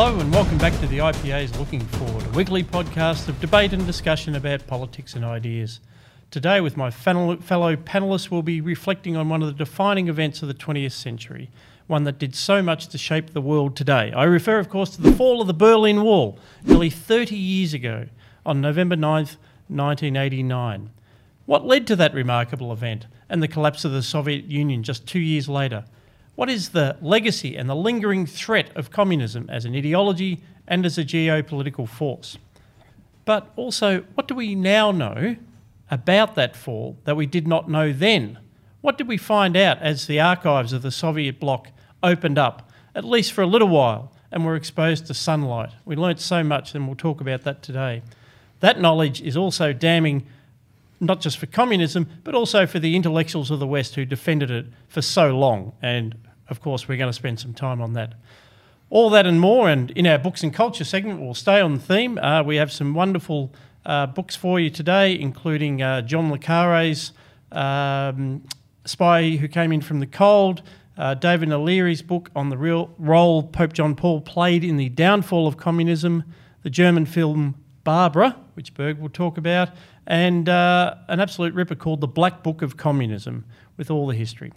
[0.00, 3.84] Hello and welcome back to the IPA's Looking Forward, a weekly podcast of debate and
[3.84, 5.80] discussion about politics and ideas.
[6.30, 10.46] Today, with my fellow panellists, we'll be reflecting on one of the defining events of
[10.46, 11.50] the 20th century,
[11.88, 14.12] one that did so much to shape the world today.
[14.12, 18.06] I refer, of course, to the fall of the Berlin Wall nearly 30 years ago
[18.46, 19.34] on November 9th,
[19.66, 20.90] 1989.
[21.46, 25.18] What led to that remarkable event and the collapse of the Soviet Union just two
[25.18, 25.86] years later?
[26.38, 30.96] What is the legacy and the lingering threat of communism as an ideology and as
[30.96, 32.38] a geopolitical force?
[33.24, 35.34] But also, what do we now know
[35.90, 38.38] about that fall that we did not know then?
[38.82, 41.72] What did we find out as the archives of the Soviet bloc
[42.04, 45.70] opened up, at least for a little while, and were exposed to sunlight?
[45.84, 48.00] We learnt so much, and we'll talk about that today.
[48.60, 50.24] That knowledge is also damning
[51.00, 54.66] not just for communism, but also for the intellectuals of the West who defended it
[54.86, 55.72] for so long.
[55.82, 56.16] And
[56.48, 58.14] of course, we're going to spend some time on that.
[58.90, 61.80] All that and more, and in our books and culture segment, we'll stay on the
[61.80, 62.18] theme.
[62.18, 63.52] Uh, we have some wonderful
[63.84, 67.12] uh, books for you today, including uh, John Le Carre's
[67.52, 68.44] um,
[68.86, 70.62] Spy Who Came In From the Cold,
[70.96, 75.46] uh, David Naglieri's book on the real role Pope John Paul played in the downfall
[75.46, 76.24] of communism,
[76.62, 79.70] the German film Barbara, which Berg will talk about,
[80.06, 83.44] and uh, an absolute ripper called The Black Book of Communism,
[83.76, 84.52] with all the history.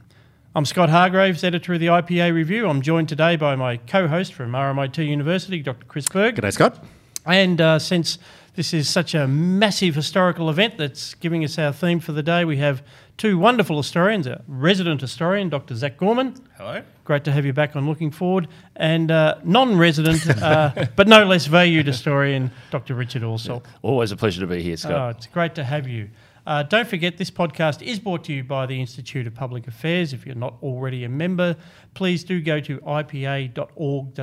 [0.53, 2.67] I'm Scott Hargreaves, editor of the IPA Review.
[2.67, 5.85] I'm joined today by my co host from RMIT University, Dr.
[5.85, 6.35] Chris Berg.
[6.35, 6.83] G'day, Scott.
[7.25, 8.19] And uh, since
[8.55, 12.44] this is such a massive historical event that's giving us our theme for the day,
[12.44, 12.83] we have
[13.16, 15.73] two wonderful historians a resident historian, Dr.
[15.73, 16.35] Zac Gorman.
[16.57, 16.83] Hello.
[17.05, 18.49] Great to have you back on Looking Forward.
[18.75, 22.95] And uh, non resident, uh, but no less valued historian, Dr.
[22.95, 23.69] Richard Allsop.
[23.83, 24.91] Always a pleasure to be here, Scott.
[24.91, 26.09] Oh, it's great to have you.
[26.45, 30.11] Uh, don't forget, this podcast is brought to you by the Institute of Public Affairs.
[30.11, 31.56] If you're not already a member,
[31.94, 34.16] please do go to ipa.org.au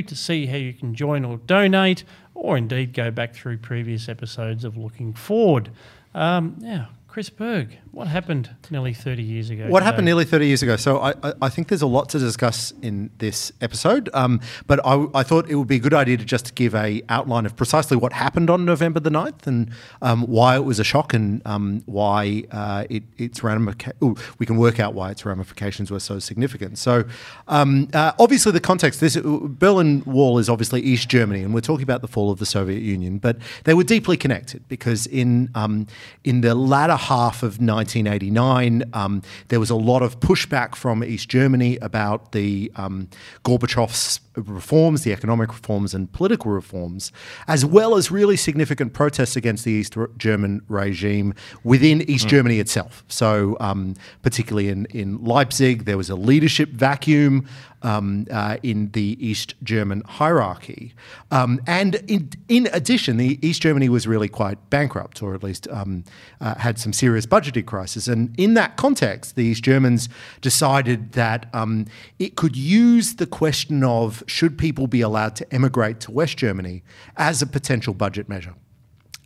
[0.00, 4.64] to see how you can join or donate, or indeed go back through previous episodes
[4.64, 5.70] of Looking Forward.
[6.14, 9.68] Um, now, Chris Berg, what happened nearly 30 years ago?
[9.68, 9.84] What today?
[9.86, 10.76] happened nearly 30 years ago?
[10.76, 15.06] So I, I, think there's a lot to discuss in this episode, um, but I,
[15.14, 17.96] I, thought it would be a good idea to just give a outline of precisely
[17.96, 19.70] what happened on November the 9th and
[20.02, 24.56] um, why it was a shock and um, why uh, it, its ramifications, we can
[24.56, 26.78] work out why its ramifications were so significant.
[26.78, 27.04] So
[27.46, 31.84] um, uh, obviously the context, this Berlin Wall is obviously East Germany, and we're talking
[31.84, 35.86] about the fall of the Soviet Union, but they were deeply connected because in, um,
[36.24, 41.28] in the latter half of 1989, um, there was a lot of pushback from East
[41.28, 43.08] Germany about the um,
[43.44, 47.12] Gorbachev's reforms, the economic reforms and political reforms,
[47.46, 52.30] as well as really significant protests against the East German regime within East mm.
[52.30, 53.04] Germany itself.
[53.08, 57.46] So, um, particularly in, in Leipzig, there was a leadership vacuum
[57.84, 60.94] um, uh, in the East German hierarchy.
[61.30, 65.68] Um, and in, in addition, the East Germany was really quite bankrupt, or at least
[65.68, 66.04] um,
[66.40, 68.08] uh, had some serious budgetary crisis.
[68.08, 70.08] And in that context, the East Germans
[70.40, 71.86] decided that um,
[72.18, 76.82] it could use the question of should people be allowed to emigrate to West Germany
[77.16, 78.54] as a potential budget measure.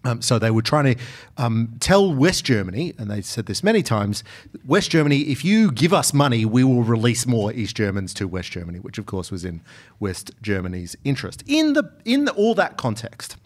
[0.04, 1.00] Um, so they were trying to
[1.36, 4.22] um, tell West Germany, and they said this many times
[4.64, 8.52] West Germany, if you give us money, we will release more East Germans to West
[8.52, 9.60] Germany, which of course was in
[9.98, 11.42] West Germany's interest.
[11.46, 13.36] In, the, in the, all that context,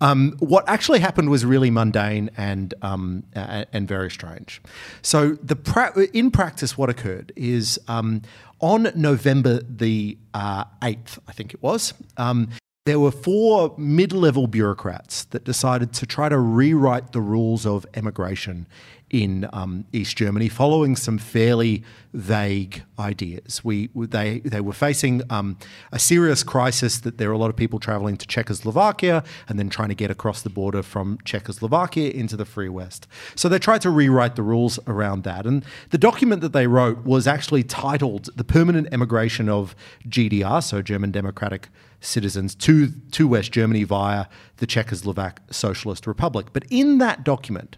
[0.00, 4.60] um, what actually happened was really mundane and, um, and very strange.
[5.00, 8.22] So, the pra- in practice, what occurred is um,
[8.60, 12.50] on November the uh, 8th, I think it was, um,
[12.84, 17.86] there were four mid level bureaucrats that decided to try to rewrite the rules of
[17.94, 18.66] emigration
[19.12, 21.84] in um, East Germany, following some fairly
[22.14, 23.62] vague ideas.
[23.62, 25.58] We they they were facing um,
[25.92, 29.68] a serious crisis that there are a lot of people traveling to Czechoslovakia and then
[29.68, 33.06] trying to get across the border from Czechoslovakia into the Free West.
[33.34, 37.04] So they tried to rewrite the rules around that, and the document that they wrote
[37.04, 39.76] was actually titled "The Permanent Emigration of
[40.08, 41.68] GDR," so German Democratic
[42.00, 44.24] citizens to to West Germany via
[44.56, 46.46] the Czechoslovak Socialist Republic.
[46.52, 47.76] But in that document,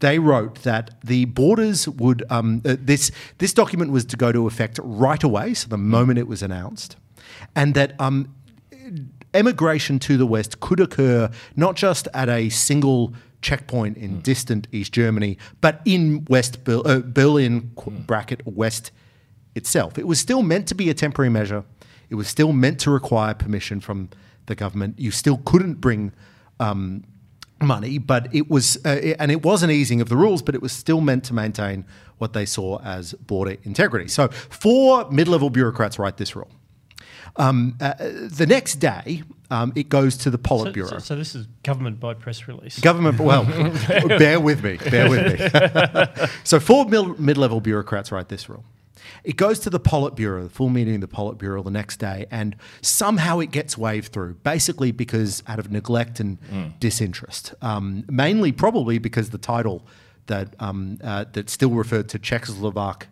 [0.00, 4.46] they wrote that the borders would um, uh, this this document was to go to
[4.46, 6.96] effect right away, so the moment it was announced,
[7.54, 8.34] and that um,
[9.34, 14.22] emigration to the west could occur not just at a single checkpoint in mm.
[14.22, 18.06] distant East Germany, but in West Ber- uh, Berlin mm.
[18.06, 18.90] bracket West
[19.54, 19.98] itself.
[19.98, 21.64] It was still meant to be a temporary measure.
[22.10, 24.10] It was still meant to require permission from
[24.46, 24.98] the government.
[24.98, 26.12] You still couldn't bring
[26.60, 27.04] um,
[27.60, 30.62] money, but it was, uh, and it was an easing of the rules, but it
[30.62, 31.84] was still meant to maintain
[32.18, 34.08] what they saw as border integrity.
[34.08, 36.50] So, four mid level bureaucrats write this rule.
[37.36, 40.88] Um, uh, the next day, um, it goes to the So, Politburo.
[40.88, 42.78] so, so this is government by press release.
[42.80, 43.44] Government, well,
[44.08, 46.26] bear with me, bear with me.
[46.44, 48.64] so, four mid level bureaucrats write this rule.
[49.24, 52.56] It goes to the Politburo, the full meeting of the Politburo the next day, and
[52.82, 56.38] somehow it gets waved through, basically because out of neglect and
[56.80, 57.54] disinterest.
[57.62, 59.86] Um, mainly, probably because the title
[60.26, 63.04] that, um, uh, that still referred to Czechoslovak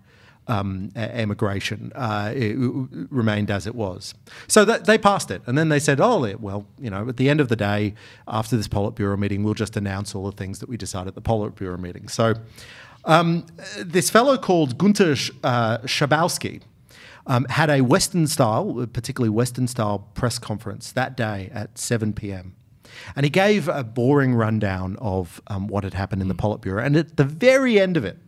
[0.46, 4.14] um, emigration uh, it, w- remained as it was.
[4.46, 7.30] So that, they passed it, and then they said, "Oh, well, you know, at the
[7.30, 7.94] end of the day,
[8.28, 11.22] after this Politburo meeting, we'll just announce all the things that we decided at the
[11.22, 12.34] Politburo meeting." So
[13.04, 13.46] um,
[13.78, 16.62] this fellow called Gunter Sh- uh, Schabowski.
[17.26, 22.54] Um, had a Western style, particularly Western style press conference that day at 7 p.m.
[23.16, 26.84] And he gave a boring rundown of um, what had happened in the Politburo.
[26.84, 28.18] And at the very end of it,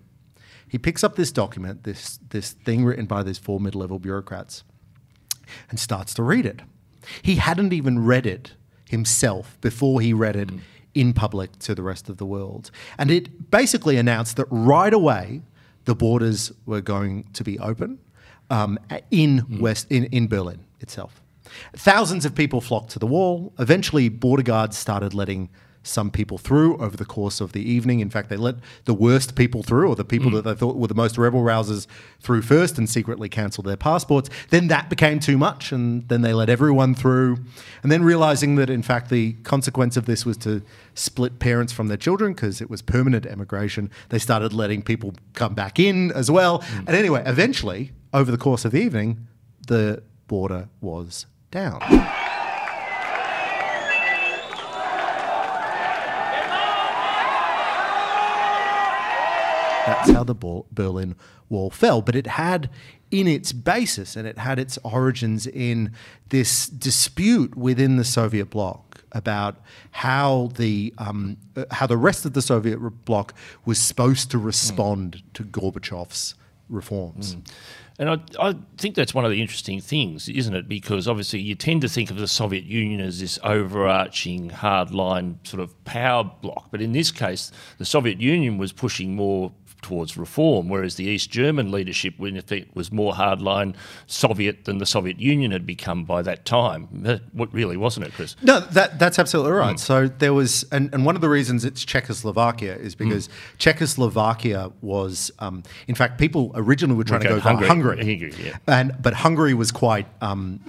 [0.69, 4.65] he picks up this document, this, this thing written by these four mid level bureaucrats,
[5.71, 6.63] and starts to read it.
[7.23, 8.53] He hadn't even read it
[8.89, 10.51] himself before he read it
[10.97, 12.71] in public to the rest of the world.
[12.99, 15.43] And it basically announced that right away
[15.85, 17.99] the borders were going to be open
[18.51, 18.79] um,
[19.11, 21.21] in, West, in, in Berlin itself.
[21.75, 23.53] Thousands of people flocked to the wall.
[23.59, 25.51] Eventually, border guards started letting
[25.87, 28.01] some people through over the course of the evening.
[28.01, 30.35] In fact, they let the worst people through, or the people mm.
[30.35, 31.87] that they thought were the most rebel rousers
[32.21, 34.29] through first and secretly cancelled their passports.
[34.51, 37.39] Then that became too much, and then they let everyone through.
[37.83, 40.63] And then realizing that, in fact, the consequence of this was to
[40.95, 45.55] split parents from their children because it was permanent emigration, they started letting people come
[45.55, 46.61] back in as well.
[46.61, 46.79] Mm.
[46.79, 49.27] And anyway, eventually, over the course of the evening,
[49.67, 51.81] the border was down.
[59.87, 61.15] That's how the Berlin
[61.49, 62.03] Wall fell.
[62.03, 62.71] But it had
[63.11, 65.93] in its basis and it had its origins in
[66.31, 69.57] this dispute within the Soviet bloc about
[69.93, 73.33] how the um, uh, how the rest of the Soviet bloc
[73.65, 76.35] was supposed to respond to Gorbachev's
[76.69, 77.37] reforms.
[77.99, 80.69] And I, I think that's one of the interesting things, isn't it?
[80.69, 85.63] Because obviously you tend to think of the Soviet Union as this overarching hardline sort
[85.63, 86.71] of power bloc.
[86.71, 89.53] But in this case, the Soviet Union was pushing more
[89.87, 93.75] towards reform, whereas the East German leadership, in effect, was more hardline
[94.09, 96.89] Soviet than the Soviet Union had become by that time.
[97.07, 98.35] That- What really wasn't it, Chris?
[98.43, 99.79] No, that that's absolutely right.
[99.79, 103.29] So there was, and, and one of the reasons it's Czechoslovakia is because
[103.59, 107.69] Czechoslovakia was, um, in fact, people originally were trying to go Hungary.
[107.69, 108.59] Hungary, Hungary, yeah.
[108.67, 110.07] and but Hungary was quite.
[110.21, 110.61] Um,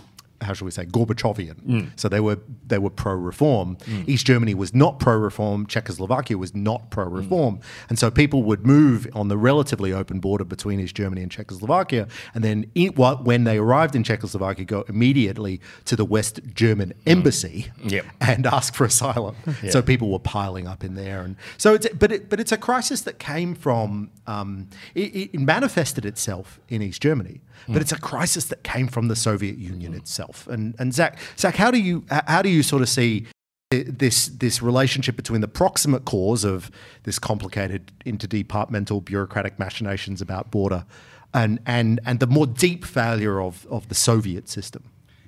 [0.41, 1.55] how shall we say Gorbachevian?
[1.65, 1.89] Mm.
[1.95, 2.37] So they were
[2.67, 3.77] they were pro reform.
[4.05, 5.65] East Germany was not pro reform.
[5.65, 7.61] Czechoslovakia was not pro reform, Mm.
[7.89, 12.07] and so people would move on the relatively open border between East Germany and Czechoslovakia,
[12.35, 16.93] and then in, what, when they arrived in Czechoslovakia, go immediately to the West German
[17.05, 17.91] embassy Mm.
[17.91, 18.05] Yep.
[18.21, 19.35] and ask for asylum.
[19.71, 22.57] So people were piling up in there, and so it's but it, but it's a
[22.57, 27.99] crisis that came from um, it, it manifested itself in East Germany, but it's a
[27.99, 30.47] crisis that came from the Soviet Union itself.
[30.47, 33.27] And and Zac, Zac, how do you how do you sort of see
[33.69, 36.71] this this relationship between the proximate cause of
[37.03, 40.85] this complicated interdepartmental bureaucratic machinations about border
[41.33, 44.83] and and and the more deep failure of of the Soviet system?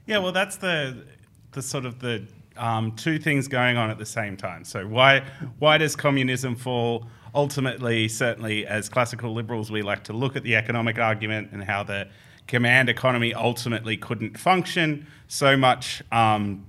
[0.05, 1.05] Yeah, well, that's the
[1.51, 2.25] the sort of the
[2.57, 4.63] um, two things going on at the same time.
[4.63, 5.23] So why
[5.59, 7.05] why does communism fall?
[7.33, 11.83] Ultimately, certainly as classical liberals, we like to look at the economic argument and how
[11.83, 12.07] the
[12.47, 16.65] command economy ultimately couldn't function so much um,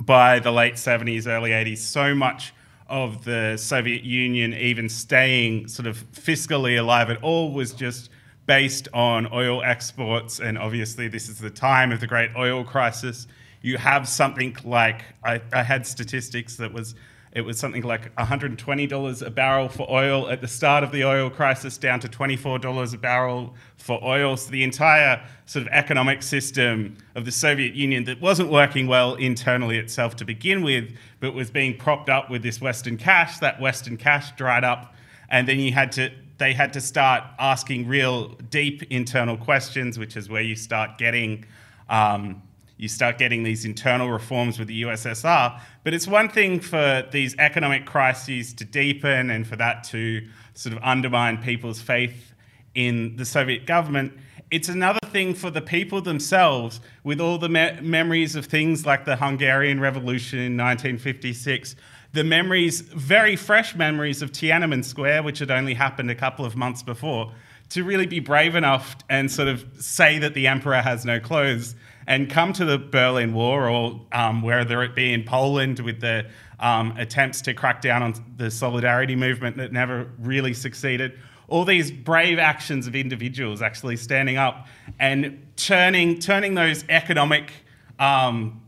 [0.00, 1.78] by the late 70s, early 80s.
[1.78, 2.54] So much
[2.88, 8.10] of the Soviet Union even staying sort of fiscally alive at all was just
[8.46, 13.28] based on oil exports, and obviously this is the time of the great oil crisis.
[13.62, 16.94] You have something like I, I had statistics that was
[17.32, 21.30] it was something like $120 a barrel for oil at the start of the oil
[21.30, 24.36] crisis, down to $24 a barrel for oil.
[24.36, 29.14] So the entire sort of economic system of the Soviet Union that wasn't working well
[29.14, 33.38] internally itself to begin with, but was being propped up with this Western cash.
[33.38, 34.96] That Western cash dried up,
[35.28, 40.16] and then you had to they had to start asking real deep internal questions, which
[40.16, 41.44] is where you start getting
[41.90, 42.42] um,
[42.80, 45.60] you start getting these internal reforms with the USSR.
[45.84, 50.74] But it's one thing for these economic crises to deepen and for that to sort
[50.74, 52.32] of undermine people's faith
[52.74, 54.14] in the Soviet government.
[54.50, 59.04] It's another thing for the people themselves, with all the me- memories of things like
[59.04, 61.76] the Hungarian Revolution in 1956,
[62.14, 66.56] the memories, very fresh memories of Tiananmen Square, which had only happened a couple of
[66.56, 67.30] months before,
[67.68, 71.74] to really be brave enough and sort of say that the emperor has no clothes
[72.10, 76.26] and come to the Berlin Wall or um, whether it be in Poland with the
[76.58, 81.16] um, attempts to crack down on the solidarity movement that never really succeeded.
[81.46, 84.66] All these brave actions of individuals actually standing up
[84.98, 87.52] and turning turning those economic
[88.00, 88.60] um,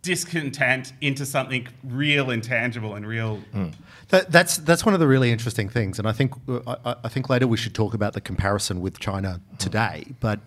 [0.00, 3.42] discontent into something real and tangible and real.
[3.54, 3.74] Mm.
[4.08, 6.32] That, that's that's one of the really interesting things, and I think
[6.66, 10.14] I, I, think later we should talk about the comparison with China today.
[10.20, 10.38] But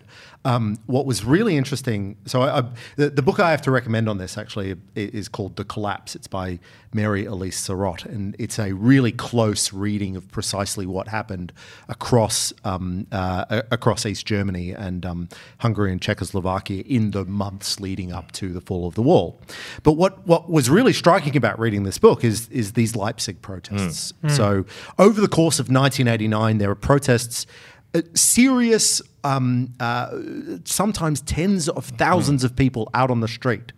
[0.46, 2.63] um, what was really interesting, so I, I,
[2.96, 6.15] the, the, book I have to recommend on this actually is called The Collapse.
[6.15, 6.60] It's by
[6.93, 11.51] Mary Elise Sarotte, and it's a really close reading of precisely what happened
[11.89, 15.27] across um, uh, across East Germany and um,
[15.58, 19.41] Hungary and Czechoslovakia in the months leading up to the fall of the wall.
[19.84, 24.13] But what what was really striking about reading this book is is these Leipzig protests.
[24.24, 24.29] Mm.
[24.29, 24.38] Mm.
[24.38, 24.65] So
[24.98, 27.46] over the course of 1989, there were protests
[28.13, 30.10] serious, um, uh,
[30.65, 33.72] sometimes tens of thousands of people out on the street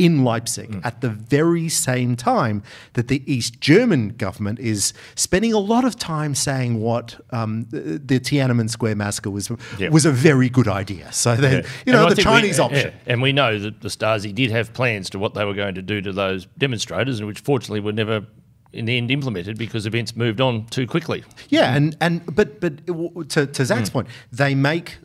[0.00, 0.80] in Leipzig mm.
[0.82, 2.62] at the very same time
[2.94, 7.98] that the East German government is spending a lot of time saying what um, the,
[7.98, 9.92] the, Tiananmen Square massacre was yep.
[9.92, 11.12] was a very good idea.
[11.12, 11.68] So then, yeah.
[11.84, 12.94] you know, and the Chinese we, option.
[12.94, 13.12] Yeah.
[13.12, 15.82] And we know that the Stasi did have plans to what they were going to
[15.82, 18.26] do to those demonstrators, and which fortunately were never
[18.72, 21.24] in the end implemented because events moved on too quickly.
[21.48, 22.86] Yeah, and and but but
[23.30, 23.92] to, to Zac's mm.
[23.92, 24.98] point, they make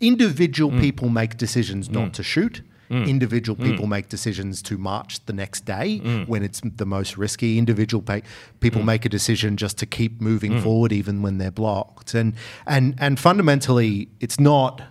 [0.00, 0.80] individual mm.
[0.80, 2.12] people make decisions not mm.
[2.14, 2.62] to shoot.
[2.90, 3.08] Mm.
[3.08, 3.64] Individual mm.
[3.64, 6.28] people make decisions to march the next day mm.
[6.28, 7.56] when it's the most risky.
[7.56, 8.22] Individual pay,
[8.60, 12.12] people make a decision just to keep moving forward even when they're blocked.
[12.12, 12.34] And
[12.66, 14.82] and and fundamentally, it's not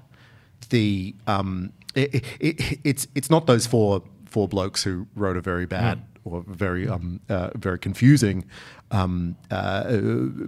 [0.69, 5.65] the um, it, it, it's it's not those four four blokes who wrote a very
[5.65, 8.45] bad or very um, uh, very confusing
[8.91, 9.97] um, uh,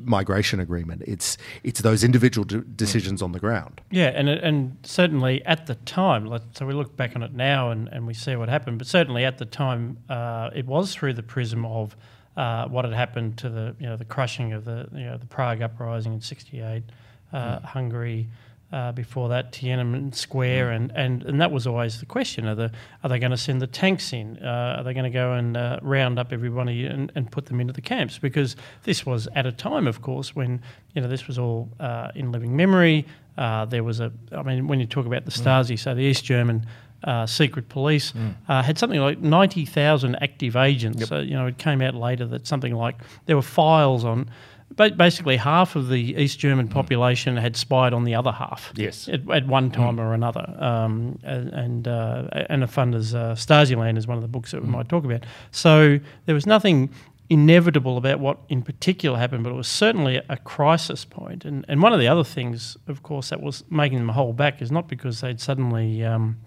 [0.03, 1.01] migration agreement.
[1.05, 3.81] It's it's those individual d- decisions on the ground.
[3.91, 7.87] Yeah, and and certainly at the time, so we look back on it now and,
[7.89, 8.77] and we see what happened.
[8.77, 11.95] But certainly at the time, uh, it was through the prism of
[12.37, 15.25] uh, what had happened to the you know the crushing of the you know the
[15.25, 16.83] Prague uprising in '68,
[17.31, 17.63] uh, mm.
[17.63, 18.27] Hungary.
[18.73, 20.75] Uh, before that, Tiananmen Square, mm.
[20.75, 22.71] and, and, and that was always the question: Are the
[23.03, 24.39] are they going to send the tanks in?
[24.43, 27.61] Uh, are they going to go and uh, round up everybody and, and put them
[27.61, 28.17] into the camps?
[28.17, 30.59] Because this was at a time, of course, when
[30.95, 33.05] you know this was all uh, in living memory.
[33.37, 35.31] Uh, there was a, I mean, when you talk about the.
[35.31, 35.79] Stasi, mm.
[35.79, 36.65] so the East German
[37.03, 38.33] uh, secret police mm.
[38.47, 40.99] uh, had something like 90,000 active agents.
[41.01, 41.09] Yep.
[41.09, 44.29] So, you know, it came out later that something like there were files on
[44.75, 46.73] basically half of the East German hmm.
[46.73, 48.71] population had spied on the other half.
[48.75, 49.73] Yes, at, at one hmm.
[49.73, 49.99] time mm.
[49.99, 50.55] or another.
[50.59, 54.71] Um, and uh, Anna Funder's uh, Stasiland is one of the books that we mm.
[54.71, 55.25] might talk about.
[55.51, 56.89] So there was nothing
[57.29, 61.45] inevitable about what in particular happened, but it was certainly a crisis point.
[61.45, 64.61] And and one of the other things, of course, that was making them hold back
[64.61, 66.37] is not because they'd suddenly um,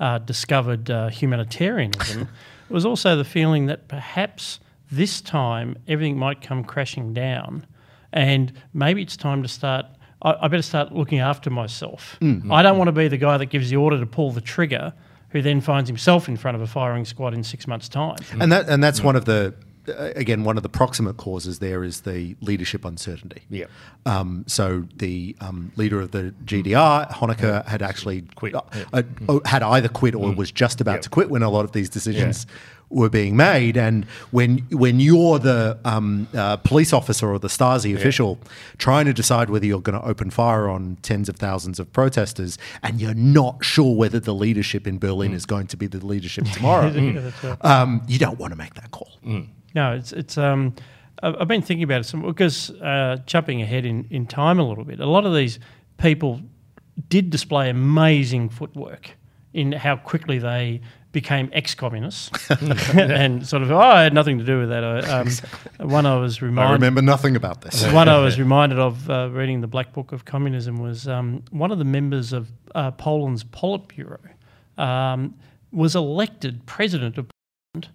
[0.00, 2.22] uh, discovered uh, humanitarianism.
[2.70, 4.60] it was also the feeling that perhaps
[4.90, 7.66] this time, everything might come crashing down,
[8.12, 9.86] and maybe it's time to start.
[10.22, 12.16] I, I better start looking after myself.
[12.20, 12.50] Mm-hmm.
[12.52, 14.92] I don't want to be the guy that gives the order to pull the trigger,
[15.30, 18.18] who then finds himself in front of a firing squad in six months' time.
[18.40, 19.06] And that and that's mm-hmm.
[19.06, 19.54] one of the
[19.88, 23.42] uh, again, one of the proximate causes there is the leadership uncertainty.
[23.48, 23.66] Yeah.
[24.06, 29.38] Um, so the um, leader of the GDR, Honecker, had actually quit, uh, uh, uh,
[29.44, 30.36] had either quit or mm.
[30.36, 31.02] was just about yep.
[31.02, 32.54] to quit when a lot of these decisions yeah
[32.90, 33.76] were being made.
[33.76, 37.96] And when when you're the um, uh, police officer or the Stasi yeah.
[37.96, 38.38] official
[38.78, 42.58] trying to decide whether you're going to open fire on tens of thousands of protesters,
[42.82, 45.36] and you're not sure whether the leadership in Berlin mm.
[45.36, 48.90] is going to be the leadership tomorrow, yeah, um, you don't want to make that
[48.90, 49.18] call.
[49.24, 49.48] Mm.
[49.74, 50.38] No, it's it's.
[50.38, 50.74] Um,
[51.20, 55.00] I've been thinking about it because uh, jumping ahead in, in time a little bit,
[55.00, 55.58] a lot of these
[55.96, 56.40] people
[57.08, 59.10] did display amazing footwork
[59.52, 60.80] in how quickly they
[61.20, 62.50] became ex-communists
[62.94, 64.84] and sort of oh, I had nothing to do with that.
[64.84, 65.86] I, um, exactly.
[65.86, 66.70] One I was reminded.
[66.70, 67.84] I remember nothing about this.
[67.92, 71.72] one I was reminded of uh, reading the Black Book of Communism was um, one
[71.72, 74.20] of the members of uh, Poland's Politburo
[74.76, 75.34] um,
[75.72, 77.26] was elected president of
[77.74, 77.88] Poland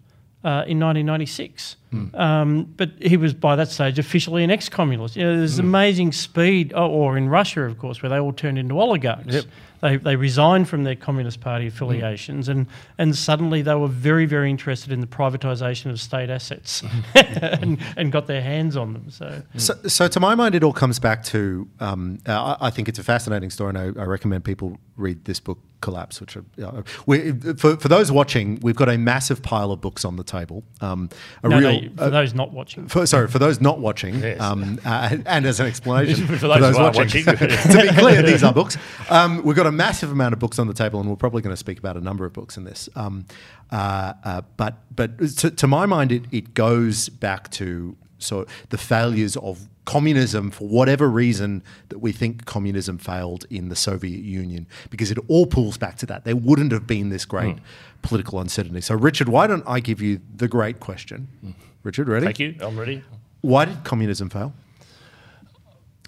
[0.43, 1.77] uh, in 1996.
[1.93, 2.19] Mm.
[2.19, 5.15] Um, but he was by that stage officially an ex-communist.
[5.15, 5.61] You know, there's mm.
[5.61, 9.33] amazing speed, oh, or in Russia, of course, where they all turned into oligarchs.
[9.33, 9.45] Yep.
[9.83, 12.51] They, they resigned from their Communist Party affiliations, mm.
[12.51, 16.85] and, and suddenly they were very, very interested in the privatisation of state assets
[17.15, 19.09] and, and got their hands on them.
[19.09, 22.87] So, so, so, to my mind, it all comes back to um, uh, I think
[22.87, 26.19] it's a fascinating story, and I, I recommend people read this book collapse.
[26.21, 30.05] Which are, uh, we, for, for those watching, we've got a massive pile of books
[30.05, 30.63] on the table.
[30.81, 31.09] Um,
[31.43, 31.71] a no, real.
[31.71, 32.87] you, for those not watching.
[32.87, 34.39] For, sorry, for those not watching, Yes.
[34.39, 37.25] um, uh, and as an explanation For those who are watching.
[37.25, 38.77] to be clear, these are books.
[39.09, 41.53] Um, we've got a massive amount of books on the table, and we're probably going
[41.53, 42.89] to speak about a number of books in this.
[42.95, 43.25] Um,
[43.71, 48.77] uh, uh, but but to, to my mind, it, it goes back to so the
[48.77, 54.67] failures of communism for whatever reason that we think communism failed in the Soviet Union,
[54.89, 56.23] because it all pulls back to that.
[56.23, 57.63] There wouldn't have been this great hmm.
[58.01, 58.81] political uncertainty.
[58.81, 61.27] So, Richard, why don't I give you the great question?
[61.41, 61.51] Hmm.
[61.83, 62.25] Richard, ready?
[62.25, 62.55] Thank you.
[62.61, 63.03] I'm ready.
[63.41, 64.53] Why did communism fail?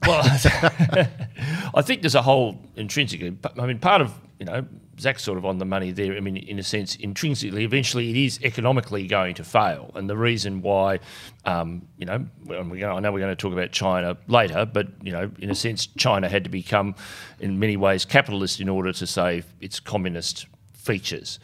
[0.07, 3.21] Well, I think there's a whole intrinsic.
[3.57, 4.65] I mean, part of you know
[4.99, 6.15] Zac's sort of on the money there.
[6.15, 10.17] I mean, in a sense, intrinsically, eventually, it is economically going to fail, and the
[10.17, 10.99] reason why,
[11.45, 15.11] um, you know, going, I know we're going to talk about China later, but you
[15.11, 16.95] know, in a sense, China had to become,
[17.39, 21.39] in many ways, capitalist in order to save its communist features,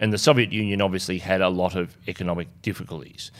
[0.00, 3.30] and the Soviet Union obviously had a lot of economic difficulties.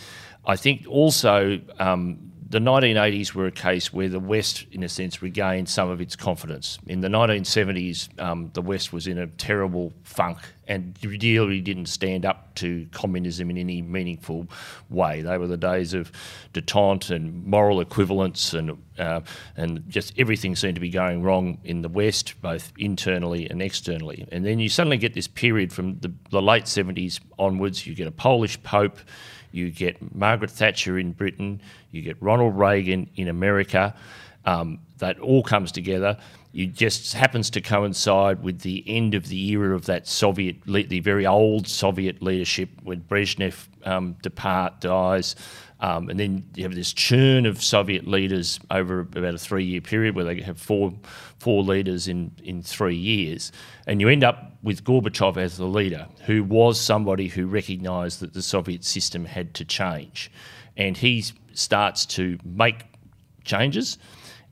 [0.47, 5.23] I think also um, the 1980s were a case where the West, in a sense,
[5.23, 6.79] regained some of its confidence.
[6.87, 12.25] In the 1970s, um, the West was in a terrible funk and really didn't stand
[12.25, 14.47] up to communism in any meaningful
[14.91, 15.21] way.
[15.23, 16.13] They were the days of
[16.53, 19.21] detente and moral equivalence, and uh,
[19.57, 24.27] and just everything seemed to be going wrong in the West, both internally and externally.
[24.33, 27.87] And then you suddenly get this period from the, the late 70s onwards.
[27.87, 28.99] You get a Polish pope
[29.55, 31.63] you get Margaret Thatcher in Britain,
[31.95, 33.95] you get Ronald Reagan in America.
[34.45, 36.19] Um, that all comes together.
[36.53, 41.01] It just happens to coincide with the end of the era of that Soviet, the
[41.01, 45.35] very old Soviet leadership when Brezhnev um, depart dies,
[45.81, 50.15] um, and then you have this churn of Soviet leaders over about a three-year period
[50.15, 50.95] where they have four
[51.39, 53.51] four leaders in in three years,
[53.89, 58.33] and you end up with Gorbachev as the leader, who was somebody who recognised that
[58.33, 60.31] the Soviet system had to change,
[60.77, 61.25] and he
[61.55, 62.85] starts to make
[63.45, 63.99] changes,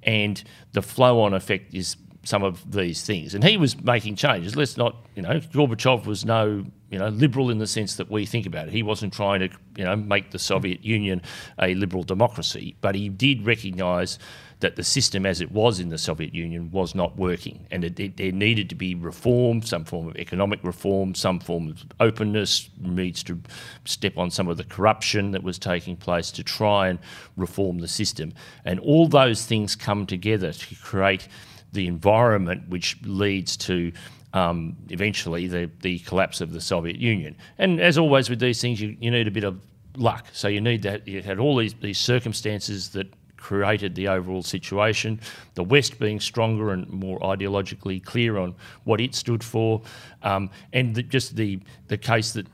[0.03, 0.43] and
[0.73, 3.35] the flow-on effect is some of these things.
[3.35, 4.55] And he was making changes.
[4.55, 8.27] Let's not, you know, Gorbachev was no, you know, liberal in the sense that we
[8.27, 8.73] think about it.
[8.73, 11.23] He wasn't trying to, you know, make the Soviet Union
[11.61, 14.19] a liberal democracy, but he did recognise
[14.61, 17.99] that the system as it was in the Soviet Union was not working, and it,
[17.99, 22.71] it, there needed to be reform, some form of economic reform, some form of openness,
[22.81, 23.41] needs to
[23.85, 27.01] step on some of the corruption that was taking place to try and
[27.37, 28.33] reform the system.
[28.65, 31.27] And all those things come together to create
[31.73, 33.93] the environment which leads to
[34.33, 37.37] um, eventually the, the collapse of the Soviet Union.
[37.59, 39.61] And as always with these things, you, you need a bit of
[39.97, 40.27] luck.
[40.33, 41.07] So you need that.
[41.07, 45.21] You had all these, these circumstances that created the overall situation.
[45.55, 48.55] The West being stronger and more ideologically clear on
[48.85, 49.83] what it stood for,
[50.23, 52.47] um, and the, just the the case that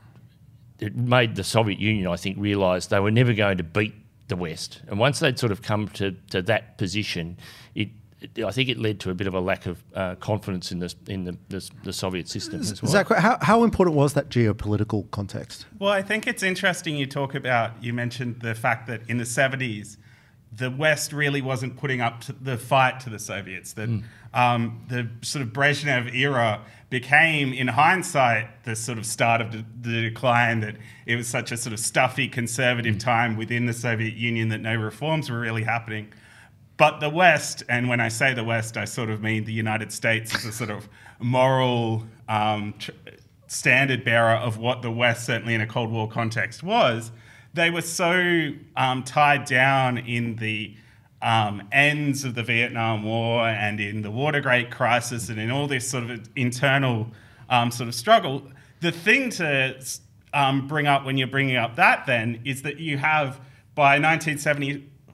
[0.79, 3.93] it made the Soviet Union, I think, realise they were never going to beat
[4.29, 4.81] the West.
[4.87, 7.37] And once they'd sort of come to, to that position,
[7.75, 7.89] it,
[8.21, 10.79] it I think it led to a bit of a lack of uh, confidence in
[10.79, 12.91] the in the, the, the Soviet system as well.
[12.91, 15.65] Zac, how, how important was that geopolitical context?
[15.79, 19.23] Well, I think it's interesting you talk about, you mentioned the fact that in the
[19.23, 19.97] 70s,
[20.51, 23.73] the West really wasn't putting up to the fight to the Soviets.
[23.73, 23.89] That
[24.33, 29.63] um, the sort of Brezhnev era became, in hindsight, the sort of start of the,
[29.79, 30.61] the decline.
[30.61, 34.59] That it was such a sort of stuffy conservative time within the Soviet Union that
[34.59, 36.11] no reforms were really happening.
[36.79, 39.91] But the West, and when I say the West, I sort of mean the United
[39.91, 40.87] States as a sort of
[41.19, 42.91] moral um, tr-
[43.47, 47.11] standard bearer of what the West, certainly in a Cold War context, was.
[47.53, 50.73] They were so um, tied down in the
[51.21, 55.85] um, ends of the Vietnam War and in the Watergate crisis and in all this
[55.85, 57.07] sort of internal
[57.49, 58.41] um, sort of struggle.
[58.79, 59.83] The thing to
[60.33, 63.41] um, bring up when you're bringing up that then is that you have
[63.75, 63.97] by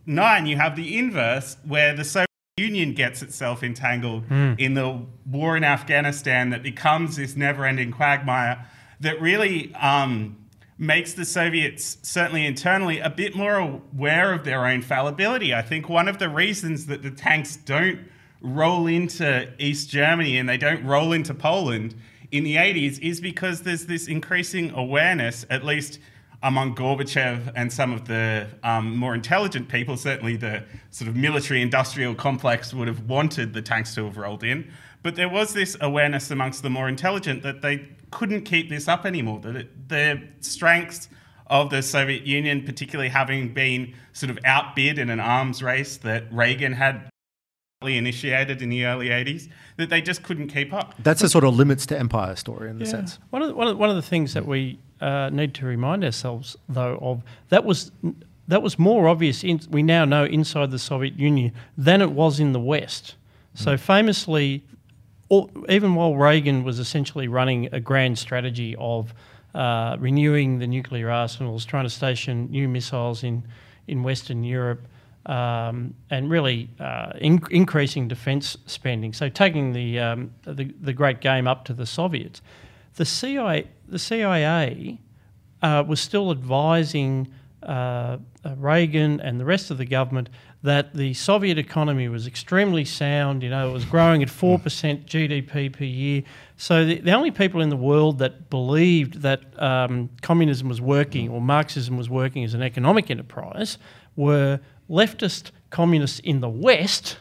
[0.05, 4.23] 1979 you have the inverse where the Soviet Union gets itself entangled
[4.59, 8.65] in the war in Afghanistan that becomes this never-ending quagmire
[9.01, 10.37] that really um,
[10.77, 15.53] makes the Soviets, certainly internally, a bit more aware of their own fallibility.
[15.53, 17.99] I think one of the reasons that the tanks don't
[18.41, 21.95] roll into East Germany and they don't roll into Poland
[22.31, 25.99] in the 80s is because there's this increasing awareness, at least
[26.45, 31.59] among Gorbachev and some of the um, more intelligent people, certainly the sort of military
[31.59, 34.71] industrial complex would have wanted the tanks to have rolled in.
[35.01, 39.07] But there was this awareness amongst the more intelligent that they couldn't keep this up
[39.07, 41.09] anymore, that it, the strengths
[41.47, 46.31] of the Soviet Union, particularly having been sort of outbid in an arms race that
[46.31, 47.09] Reagan had
[47.83, 50.93] initiated in the early 80s, that they just couldn't keep up.
[50.99, 52.91] That's a sort of limits to empire story in the Yeah.
[52.91, 53.19] sense.
[53.31, 55.65] One of, the, one, of, the- one of the things that we uh, need to
[55.65, 57.91] remind ourselves, though, of that was
[58.47, 59.43] that was more obvious.
[59.43, 63.15] In, we now know inside the Soviet Union than it was in the West.
[63.53, 64.63] So famously,
[65.29, 69.13] all, even while Reagan was essentially running a grand strategy of
[69.53, 73.43] uh, renewing the nuclear arsenals, trying to station new missiles in
[73.87, 74.81] in Western Europe.
[75.27, 81.19] Um, and really uh, in, increasing defence spending, so taking the, um, the the great
[81.19, 82.43] game up to the Soviets,
[82.95, 84.99] the CIA the CIA
[85.61, 87.27] uh, was still advising
[87.63, 90.29] uh, uh, Reagan and the rest of the government
[90.61, 93.43] that the Soviet economy was extremely sound.
[93.43, 94.59] You know, it was growing at 4%
[95.05, 96.23] GDP per year.
[96.57, 101.29] So the, the only people in the world that believed that um, communism was working
[101.29, 103.77] or Marxism was working as an economic enterprise
[104.15, 107.17] were leftist communists in the West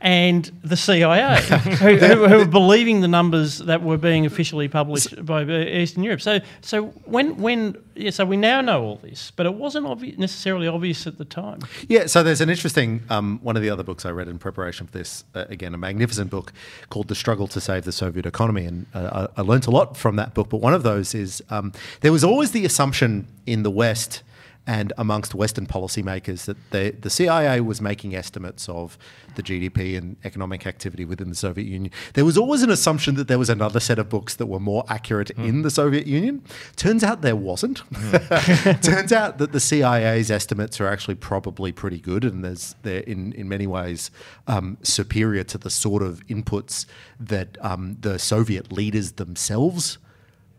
[0.00, 5.24] and the CIA, who, who, who were believing the numbers that were being officially published
[5.24, 6.20] by Eastern Europe.
[6.20, 10.18] So, so when, when, yeah, so we now know all this, but it wasn't obvi-
[10.18, 11.60] necessarily obvious at the time.
[11.88, 14.86] Yeah, so there's an interesting um, one of the other books I read in preparation
[14.86, 15.24] for this.
[15.34, 16.52] Uh, again, a magnificent book
[16.90, 19.96] called "The Struggle to Save the Soviet Economy," and uh, I, I learned a lot
[19.96, 20.50] from that book.
[20.50, 21.72] But one of those is um,
[22.02, 24.22] there was always the assumption in the West
[24.66, 28.96] and amongst Western policymakers that the, the CIA was making estimates of
[29.34, 31.92] the GDP and economic activity within the Soviet Union.
[32.14, 34.84] There was always an assumption that there was another set of books that were more
[34.88, 36.42] accurate in the Soviet Union.
[36.76, 37.82] Turns out there wasn't.
[38.82, 43.32] Turns out that the CIA's estimates are actually probably pretty good, and there's they're in
[43.32, 44.10] in many ways
[44.46, 46.86] um, superior to the sort of inputs
[47.18, 49.98] that um, the Soviet leaders themselves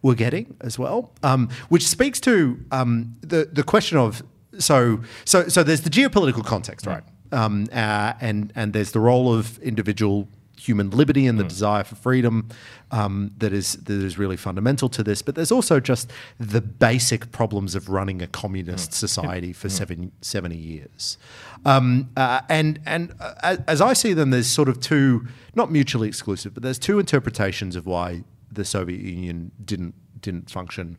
[0.06, 4.22] were getting as well, um, which speaks to um, the the question of
[4.60, 7.04] so so so there's the geopolitical context, right?
[7.32, 11.96] Um, uh, and and there's the role of individual human liberty and the desire for
[11.96, 12.48] freedom
[12.92, 15.24] um, that is that is really fundamental to this.
[15.24, 20.56] But there's also just the basic problems of running a communist society for seven, 70
[20.56, 21.18] years.
[21.66, 26.08] Um, uh, and and uh, as I see them, there's sort of two, not mutually
[26.08, 28.24] exclusive, but there's two interpretations of why
[28.56, 30.98] the Soviet Union didn't didn't function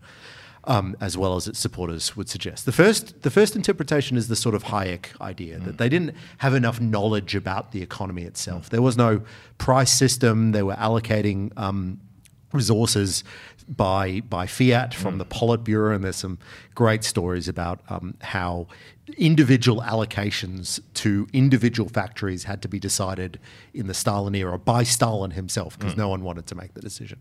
[0.67, 2.67] um, as well as its supporters would suggest.
[2.67, 6.55] The first the first interpretation is the sort of Hayek idea that they didn't have
[6.55, 8.71] enough knowledge about the economy itself.
[8.71, 9.23] There was no
[9.59, 10.53] price system.
[10.53, 11.53] They were allocating.
[11.57, 12.01] Um,
[12.53, 13.25] resources
[13.69, 16.39] by by fiat from the Politburo, and there's some
[16.75, 18.69] great stories about um, how
[19.19, 23.39] individual allocations to individual factories had to be decided
[23.75, 27.19] in the Stalin era by Stalin himself because no one wanted to make the decision.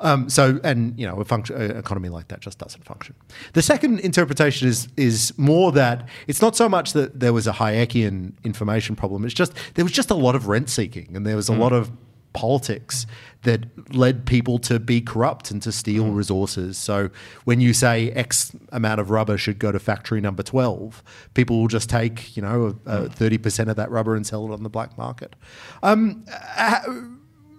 [0.00, 3.14] Um, so, and you know, a function, a economy like that just doesn't function.
[3.52, 7.52] The second interpretation is is more that it's not so much that there was a
[7.52, 9.24] Hayekian information problem.
[9.24, 11.72] It's just there was just a lot of rent seeking, and there was a lot
[11.72, 11.90] of
[12.34, 13.06] politics
[13.42, 16.76] that led people to be corrupt and to steal resources.
[16.76, 17.08] So
[17.44, 21.68] when you say X amount of rubber should go to factory number 12, people will
[21.68, 24.68] just take, you know, a, a 30% of that rubber and sell it on the
[24.68, 25.36] black market.
[25.82, 26.24] Um,
[26.56, 26.80] uh,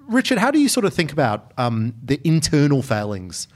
[0.08, 3.48] Richard, how do you sort of think about um, the internal failings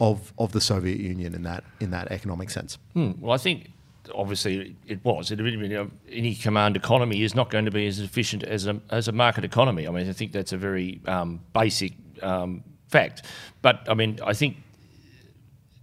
[0.00, 2.78] of, of the Soviet Union in that in that economic sense?
[2.94, 3.12] Hmm.
[3.20, 3.72] Well, I think
[4.14, 5.30] obviously it was.
[5.30, 8.80] It, you know, any command economy is not going to be as efficient as a,
[8.90, 9.86] as a market economy.
[9.86, 11.92] I mean, I think that's a very um, basic
[12.22, 13.22] um, fact.
[13.62, 14.56] But I mean, I think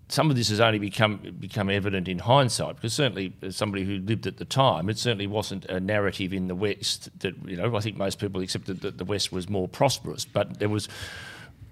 [0.08, 3.98] some of this has only become become evident in hindsight because certainly as somebody who
[3.98, 7.76] lived at the time, it certainly wasn't a narrative in the West that you know
[7.76, 10.88] I think most people accepted that the West was more prosperous, but there was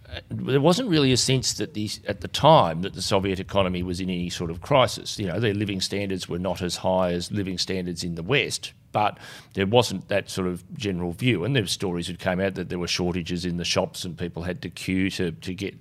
[0.10, 3.84] uh, there wasn't really a sense that the at the time that the Soviet economy
[3.84, 5.20] was in any sort of crisis.
[5.20, 8.74] You know, their living standards were not as high as living standards in the West,
[8.94, 9.20] but
[9.54, 11.44] there wasn't that sort of general view.
[11.44, 14.18] And there were stories that came out that there were shortages in the shops and
[14.18, 15.76] people had to queue to, to get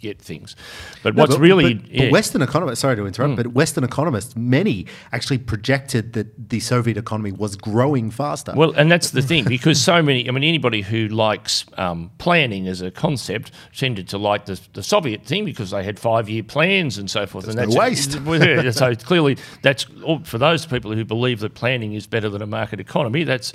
[0.00, 0.56] get things.
[1.02, 2.04] But No, what's but- really but, but yeah.
[2.06, 2.12] Hmm.
[2.12, 7.32] Western economists, sorry to interrupt, but Western economists, many actually projected that the Soviet economy
[7.32, 8.52] was growing faster.
[8.56, 10.28] Well, and that's the thing because so many.
[10.28, 14.82] I mean, anybody who likes um, planning as a concept tended to like the, the
[14.82, 17.46] Soviet thing because they had five-year plans and so forth.
[17.46, 18.20] and no that's waste.
[18.30, 19.86] Well, yeah, so clearly, that's
[20.24, 23.24] for those people who believe that planning is better than a market economy.
[23.24, 23.52] That's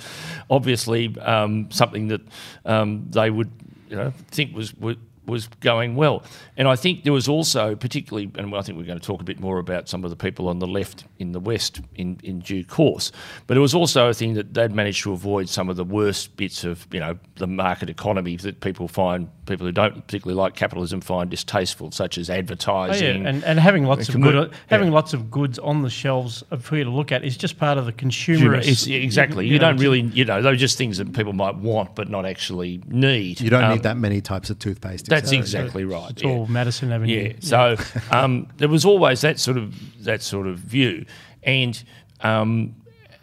[0.50, 2.20] obviously um, something that
[2.64, 3.50] um, they would,
[3.88, 4.74] you know, think was.
[4.74, 6.22] was was going well.
[6.56, 9.24] And I think there was also, particularly, and I think we're going to talk a
[9.24, 12.40] bit more about some of the people on the left in the West in, in
[12.40, 13.12] due course,
[13.46, 16.36] but it was also a thing that they'd managed to avoid some of the worst
[16.36, 20.54] bits of, you know, the market economy that people find people who don't particularly like
[20.56, 23.26] capitalism find distasteful, such as Oh, yeah, advertising.
[23.26, 24.94] and, and having lots of Commer- good, having yeah.
[24.94, 27.86] lots of goods on the shelves for you to look at is just part of
[27.86, 28.54] the consumer.
[28.56, 29.46] It's, exactly.
[29.46, 32.26] You, don't really, you know, those are just things that people might want but not
[32.26, 33.40] actually need.
[33.40, 35.06] You don't Um, need that many types of toothpaste.
[35.06, 35.38] That's etc.
[35.40, 36.10] exactly right.
[36.10, 36.30] It's yeah.
[36.30, 37.28] all Madison Avenue.
[37.28, 37.32] Yeah.
[37.40, 37.76] So
[38.10, 41.06] um, there was always that sort of that sort of view,
[41.42, 41.82] and
[42.22, 42.74] um,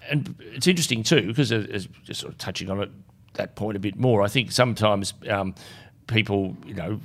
[0.10, 2.90] and it's interesting too because as, as- just sort of touching on it
[3.36, 4.22] that point a bit more.
[4.22, 5.56] I think sometimes um,
[6.08, 7.00] people, you know.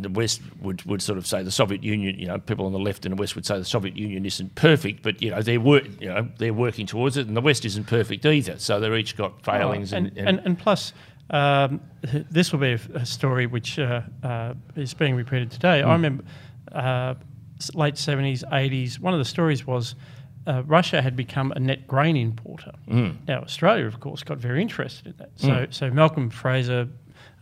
[0.00, 2.78] The West would, would sort of say the Soviet Union, you know, people on the
[2.78, 5.58] left and the West would say the Soviet Union isn't perfect, but you know they're
[5.58, 8.60] work, you know, they're working towards it, and the West isn't perfect either.
[8.60, 10.92] So they're each got failings, and, and, and, and plus,
[11.30, 11.80] um,
[12.30, 15.82] this will be a, a story which uh, uh, is being repeated today.
[15.82, 15.88] Hmm.
[15.88, 16.24] I remember
[16.72, 17.14] uh,
[17.74, 19.94] late 70s, 80s, one of the stories was
[20.46, 22.72] uh, Russia had become a net grain importer.
[22.88, 23.10] Hmm.
[23.26, 25.30] Now, Australia, of course, got very interested in that.
[25.36, 26.88] So, so Malcolm Fraser,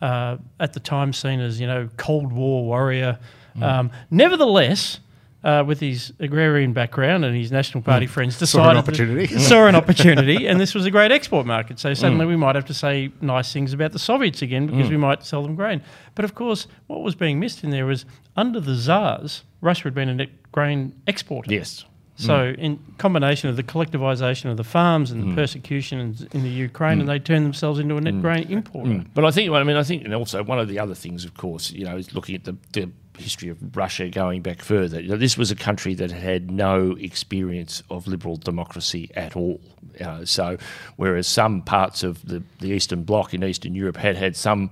[0.02, 3.18] uh, at the time seen as, you know, Cold War warrior,
[3.54, 3.62] Hmm.
[3.62, 5.00] um, nevertheless,
[5.44, 9.26] uh, with his agrarian background and his National Party friends, decided Saw an opportunity.
[9.38, 11.78] saw an opportunity, and this was a great export market.
[11.78, 14.96] So suddenly we might have to say nice things about the Soviets again because we
[14.96, 15.82] might sell them grain.
[16.16, 18.04] But of course, what was being missed in there was
[18.36, 21.50] under the Tsars, Russia had been a net grain exporter.
[21.52, 21.84] yes,
[22.16, 22.58] So mm.
[22.58, 25.34] in combination of the collectivisation of the farms and the mm.
[25.34, 27.00] persecution in, the Ukraine, mm.
[27.00, 29.04] and they turned themselves into a net grain importer.
[29.14, 31.34] But I think, I mean, I think, and also one of the other things, of
[31.34, 35.00] course, you know, is looking at the, the history of Russia going back further.
[35.00, 39.60] You know, this was a country that had no experience of liberal democracy at all.
[40.00, 40.56] Uh, so,
[40.96, 44.70] whereas some parts of the, the Eastern Bloc in Eastern Europe had had some,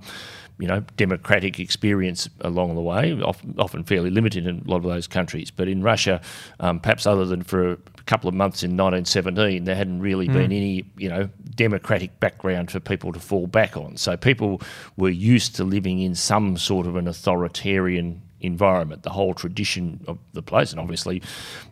[0.57, 5.07] you know, democratic experience along the way, often, fairly limited in a lot of those
[5.07, 5.51] countries.
[5.51, 6.21] But in Russia,
[6.59, 10.51] um, perhaps other than for a couple of months in 1917, there hadn't really been
[10.51, 13.97] any, you know, democratic background for people to fall back on.
[13.97, 14.61] So people
[14.95, 20.19] were used to living in some sort of an authoritarian environment, the whole tradition of
[20.33, 20.71] the place.
[20.71, 21.21] And obviously,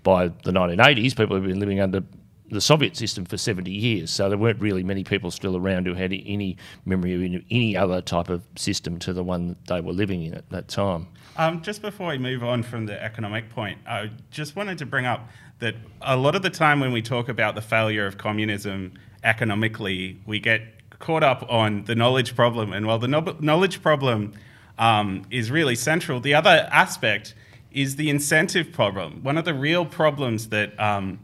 [0.03, 2.03] by the 1980s, people have been living under
[2.49, 4.12] the Soviet system for 70 years.
[4.12, 8.01] So there weren't really many people still around who had any memory of any- other
[8.01, 11.08] type of system to the one that they were living in at that time.
[11.38, 15.06] Um, just before we move on from the economic point, I just wanted to bring
[15.06, 15.27] up
[15.60, 20.19] that a lot of the time when we talk about the failure of communism economically,
[20.25, 20.62] we get
[20.99, 22.71] caught up on the knowledge problem.
[22.71, 24.34] And while the no- knowledge problem
[24.77, 27.34] um, is really central, the other aspect
[27.71, 29.23] is the incentive problem.
[29.23, 31.19] One of the real problems that um,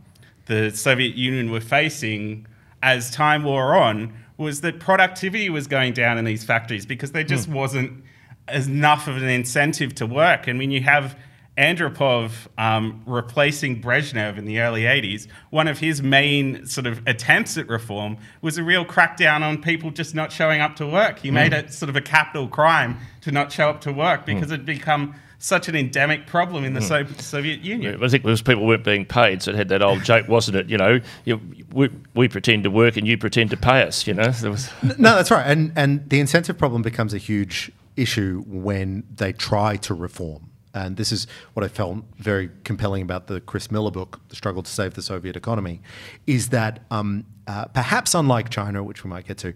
[0.49, 2.47] the Soviet Union were facing
[2.81, 7.23] as time wore on was that productivity was going down in these factories because there
[7.23, 7.53] just hmm.
[7.53, 8.03] wasn't
[8.51, 10.47] enough of an incentive to work.
[10.47, 11.15] And when you have
[11.55, 17.55] Andropov um, replacing Brezhnev in the early 80s, one of his main sort of attempts
[17.57, 21.19] at reform was a real crackdown on people just not showing up to work.
[21.19, 21.35] He hmm.
[21.35, 24.53] made it sort of a capital crime to not show up to work because hmm.
[24.53, 28.03] it had become such an endemic problem in the so- Soviet Union.
[28.03, 30.69] I think those people weren't being paid, so it had that old joke, wasn't it?
[30.69, 31.39] You know, you,
[31.71, 34.05] we, we pretend to work and you pretend to pay us.
[34.05, 35.47] You know, there was, No, that's right.
[35.47, 40.49] And and the incentive problem becomes a huge issue when they try to reform.
[40.73, 44.61] And this is what I felt very compelling about the Chris Miller book, The Struggle
[44.61, 45.81] to Save the Soviet Economy,
[46.27, 49.53] is that um, uh, perhaps unlike China, which we might get to,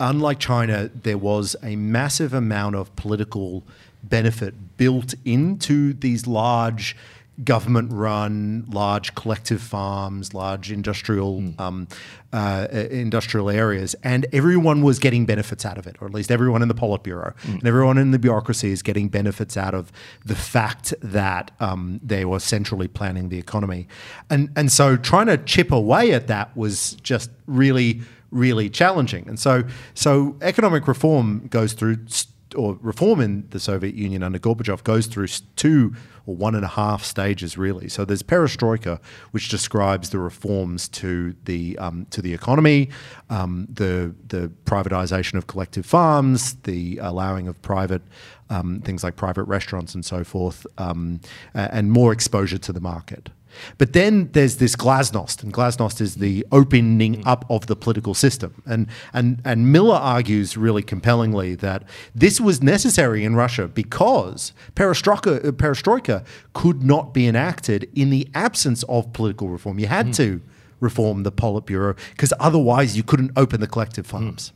[0.00, 3.64] unlike China, there was a massive amount of political
[4.08, 6.96] benefit built into these large
[7.44, 11.86] government run large collective farms large industrial um,
[12.32, 16.62] uh, industrial areas and everyone was getting benefits out of it or at least everyone
[16.62, 17.34] in the politburo.
[17.44, 19.92] And everyone in the bureaucracy is getting benefits out of
[20.24, 23.88] the fact that um, they were centrally planning the economy.
[24.28, 29.26] And and so trying to chip away at that was just really really challenging.
[29.28, 29.62] And so
[29.94, 35.06] so economic reform goes through st- or reform in the Soviet Union under Gorbachev goes
[35.06, 35.94] through two
[36.26, 37.88] or one and a half stages really.
[37.88, 42.90] So there's perestroika, which describes the reforms to the um, to the economy,
[43.30, 48.02] um, the the privatization of collective farms, the allowing of private
[48.50, 51.20] um, things like private restaurants and so forth, um,
[51.54, 53.30] and more exposure to the market.
[53.78, 58.62] But then there's this glasnost, and glasnost is the opening up of the political system.
[58.66, 65.44] And, and, and Miller argues really compellingly that this was necessary in Russia because perestroika,
[65.44, 69.78] uh, perestroika could not be enacted in the absence of political reform.
[69.78, 70.40] You had to
[70.80, 74.52] reform the Politburo because otherwise you couldn't open the collective farms.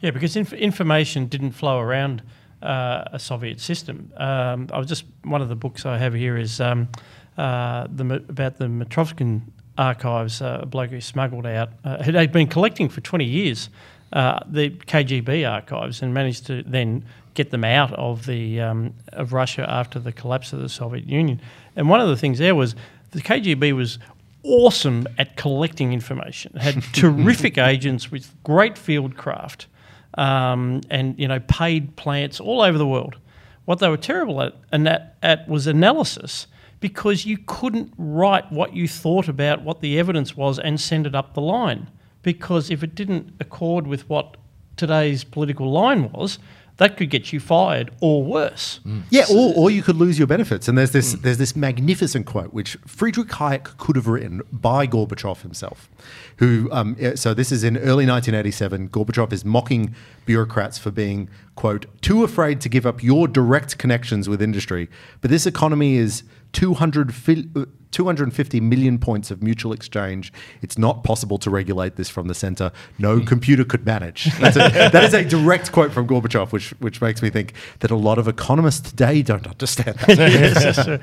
[0.00, 2.22] Yeah, because inf- information didn't flow around
[2.62, 4.12] uh, a Soviet system.
[4.16, 6.88] Um, I was just one of the books I have here is um,
[7.36, 9.42] uh, the, about the Mitrokhin
[9.78, 10.42] archives.
[10.42, 13.70] Uh, a bloke who smuggled out uh, had had been collecting for twenty years.
[14.12, 19.32] uh, the KGB archives and managed to then get them out of the um, of
[19.32, 21.40] Russia after the collapse of the Soviet Union.
[21.76, 22.74] And one of the things there was
[23.12, 23.98] the KGB was
[24.42, 26.52] awesome at collecting information.
[26.56, 29.66] It had terrific agents with great field craft,
[30.14, 33.16] um, and you know paid plants all over the world.
[33.64, 36.48] What they were terrible at and that at was analysis
[36.82, 41.14] because you couldn't write what you thought about what the evidence was and send it
[41.14, 41.88] up the line
[42.22, 44.36] because if it didn't accord with what
[44.76, 46.38] today's political line was,
[46.78, 48.80] that could get you fired or worse.
[48.86, 49.02] Mm.
[49.10, 50.68] Yeah, or, or you could lose your benefits.
[50.68, 51.22] And there's this mm.
[51.22, 55.90] there's this magnificent quote which Friedrich Hayek could have written by Gorbachev himself,
[56.38, 58.88] who um, uh, so this is in early 1987.
[58.88, 64.28] Gorbachev is mocking bureaucrats for being quote too afraid to give up your direct connections
[64.28, 64.88] with industry,
[65.20, 70.32] but this economy is 200 fil- uh, 250 million points of mutual exchange.
[70.62, 72.72] It's not possible to regulate this from the center.
[72.98, 74.24] No computer could manage.
[74.38, 74.58] That's a,
[74.92, 78.18] that is a direct quote from Gorbachev, which which makes me think that a lot
[78.18, 80.18] of economists today don't understand that.
[80.32, 81.00] Yes, a,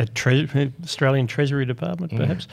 [0.00, 2.48] a tre- Australian Treasury Department, perhaps.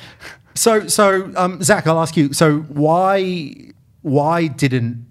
[0.56, 2.32] So, so um, Zac, I'll ask you.
[2.34, 3.56] So, why
[4.02, 5.06] why didn't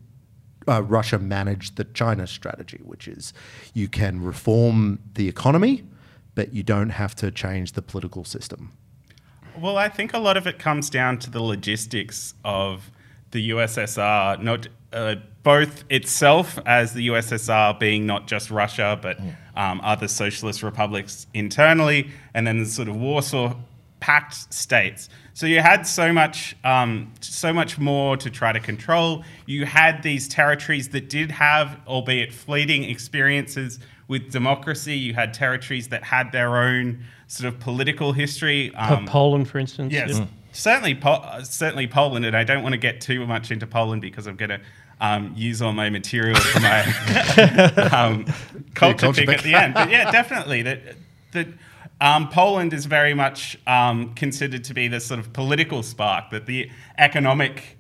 [0.69, 3.33] uh, Russia manage the China strategy, which is
[3.75, 5.85] you can reform the economy,
[6.35, 8.73] but you don't have to change the political system?
[9.59, 12.91] Well, I think a lot of it comes down to the logistics of
[13.33, 19.19] the USSR, not uh, both itself as the USSR being not just Russia, but
[19.57, 23.55] um, other socialist republics internally, and then the sort of Warsaw
[24.01, 25.09] Pact states.
[25.35, 29.25] So you had so much, um, so much more to try to control.
[29.47, 33.79] You had these territories that did have, albeit fleeting, experiences
[34.13, 34.95] with democracy.
[34.95, 38.73] You had territories that had their own sort of political history.
[38.75, 39.91] Um, Poland, for instance.
[39.91, 40.27] Yes, yeah.
[40.53, 44.03] certainly, po- uh, certainly Poland, and I don't want to get too much into Poland
[44.03, 44.61] because I'm going to
[45.01, 46.81] um, use all my material for my
[47.91, 48.27] um,
[48.75, 49.39] culture, culture pick pick.
[49.39, 49.73] at the end.
[49.73, 50.81] But yeah, definitely that
[51.33, 51.47] that
[52.03, 56.45] um, Poland is very much um, considered to be the sort of political spark that
[56.45, 57.79] the economic.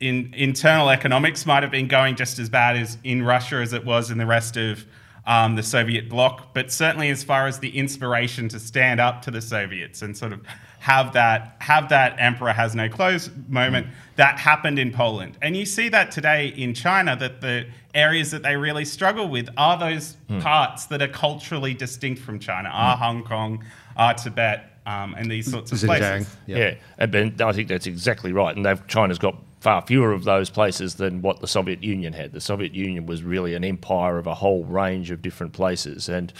[0.00, 3.84] In internal economics might have been going just as bad as in Russia as it
[3.84, 4.84] was in the rest of
[5.26, 9.30] um, the Soviet bloc, but certainly as far as the inspiration to stand up to
[9.30, 10.40] the Soviets and sort of
[10.78, 13.86] have that have that emperor has no clothes moment
[14.16, 18.42] that happened in Poland, and you see that today in China that the areas that
[18.42, 23.22] they really struggle with are those parts that are culturally distinct from China, are Hong
[23.22, 23.62] Kong,
[23.96, 25.98] are Tibet, um, and these sorts of Xinjiang.
[25.98, 26.36] places.
[26.46, 28.56] Yeah, and ben, I think that's exactly right.
[28.56, 32.32] And they've, China's got far fewer of those places than what the Soviet Union had.
[32.32, 36.32] The Soviet Union was really an empire of a whole range of different places, and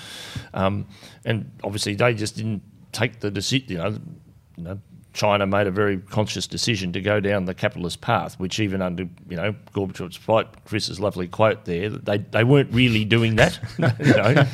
[0.55, 0.87] um,
[1.25, 3.69] and obviously they just didn't take the decision.
[3.69, 3.99] You know,
[4.57, 4.81] you know,
[5.12, 9.05] China made a very conscious decision to go down the capitalist path, which even under
[9.29, 13.59] you know Gorbachev's fight, Chris's lovely quote there, they they weren't really doing that.
[13.79, 14.44] you know,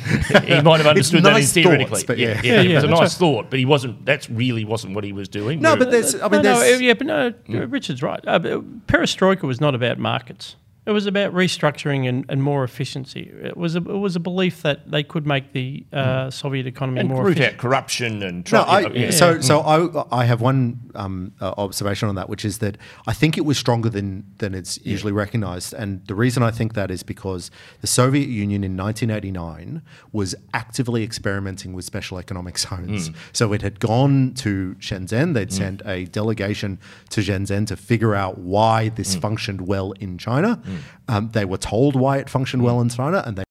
[0.41, 1.91] he might have understood that nice in theoretically.
[1.91, 2.53] thoughts, but yeah, yeah.
[2.53, 4.05] yeah, Yeah, it was a that's nice thought, but he wasn't.
[4.05, 5.61] That's really wasn't what he was doing.
[5.61, 6.15] No, but there's.
[6.15, 8.23] I mean, no, no, yeah, but no, Richard's right.
[8.27, 8.39] Uh,
[8.87, 10.55] perestroika was not about markets.
[10.87, 13.29] It was about restructuring and, and more efficiency.
[13.43, 17.01] It was a, it was a belief that they could make the uh, Soviet economy
[17.01, 17.55] and more root efficient.
[17.55, 19.11] out corruption and No, I, you yeah.
[19.11, 23.11] so so I I have one um, uh, observation on that, which is that I
[23.13, 26.89] think it was stronger than than it's usually recognised, and the reason I think that
[26.89, 29.81] is because the Soviet Union in 1989
[30.13, 33.11] was actively experimenting with special economic zones.
[33.33, 38.37] So it had gone to Shenzhen, they'd sent a delegation to Shenzhen to figure out
[38.37, 40.61] why this functioned well in China.
[41.07, 43.43] Um, they were told why it functioned well in China, and they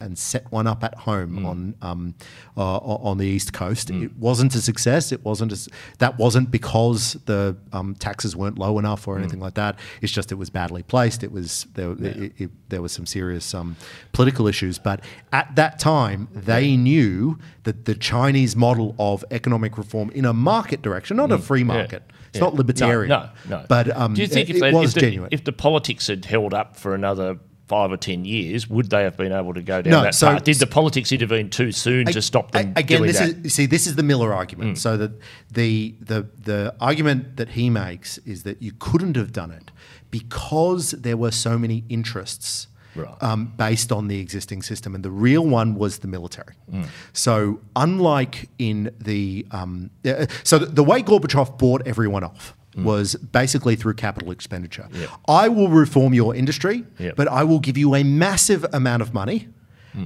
[0.00, 2.14] and set one up at home on um,
[2.56, 3.90] uh, on the east coast.
[3.90, 5.10] It wasn't a success.
[5.10, 9.54] It wasn't as that wasn't because the um, taxes weren't low enough or anything like
[9.54, 9.76] that.
[10.00, 11.24] It's just it was badly placed.
[11.24, 11.92] It was there.
[11.92, 13.76] It, it, there was some serious um,
[14.12, 14.78] political issues.
[14.78, 15.00] But
[15.32, 20.80] at that time, they knew that the Chinese model of economic reform in a market
[20.80, 22.04] direction, not a free market.
[22.28, 22.44] It's Yeah.
[22.44, 23.08] not libertarian.
[23.08, 23.58] No, no.
[23.60, 23.66] no.
[23.68, 25.28] But um, do you think it, if, they, it was if, the, genuine?
[25.32, 29.16] if the politics had held up for another five or ten years, would they have
[29.16, 30.44] been able to go down No, that so- path?
[30.44, 33.30] Did the politics intervene too soon to stop them A- again, this that?
[33.30, 33.44] Mm.
[33.46, 34.78] is see, this is the Miller argument.
[34.78, 35.12] So that
[35.52, 39.70] the the the argument that he makes is that you couldn't have done it
[40.10, 42.68] because there were so many interests.
[42.94, 43.22] Right.
[43.22, 46.54] Um, based on the existing system, and the real one was the military.
[46.72, 46.88] Mm.
[47.12, 52.84] So, unlike in the um, uh, so the, the way Gorbachev bought everyone off Mm.
[52.84, 54.88] was basically through capital expenditure.
[55.26, 57.16] I will reform your industry, Yep.
[57.16, 59.48] but I will give you a massive amount of money,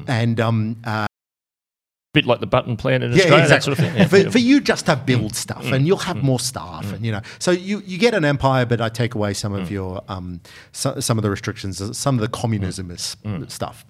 [0.06, 1.06] and um, uh,
[2.14, 3.96] bit like the Button plan in Australia, that sort of thing.
[3.96, 4.06] Yeah.
[4.06, 7.20] For, for you just to build stuff, and you'll have more staff, and you know,
[7.38, 10.40] so you, you get an empire, but I take away some of your um,
[10.72, 13.16] so, some of the restrictions, some of the communism is
[13.48, 13.84] stuff.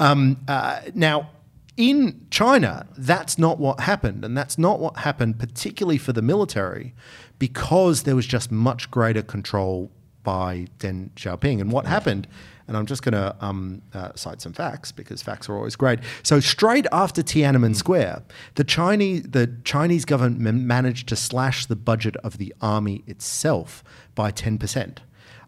[0.00, 1.30] Um, uh, now,
[1.76, 6.94] in China, that's not what happened, and that's not what happened, particularly for the military,
[7.38, 9.90] because there was just much greater control
[10.22, 11.60] by Deng Xiaoping.
[11.60, 12.26] And what happened?
[12.66, 15.98] And I'm just going to um, uh, cite some facts because facts are always great.
[16.22, 18.22] So straight after Tiananmen Square,
[18.54, 23.84] the Chinese the Chinese government ma- managed to slash the budget of the army itself
[24.14, 25.02] by ten percent.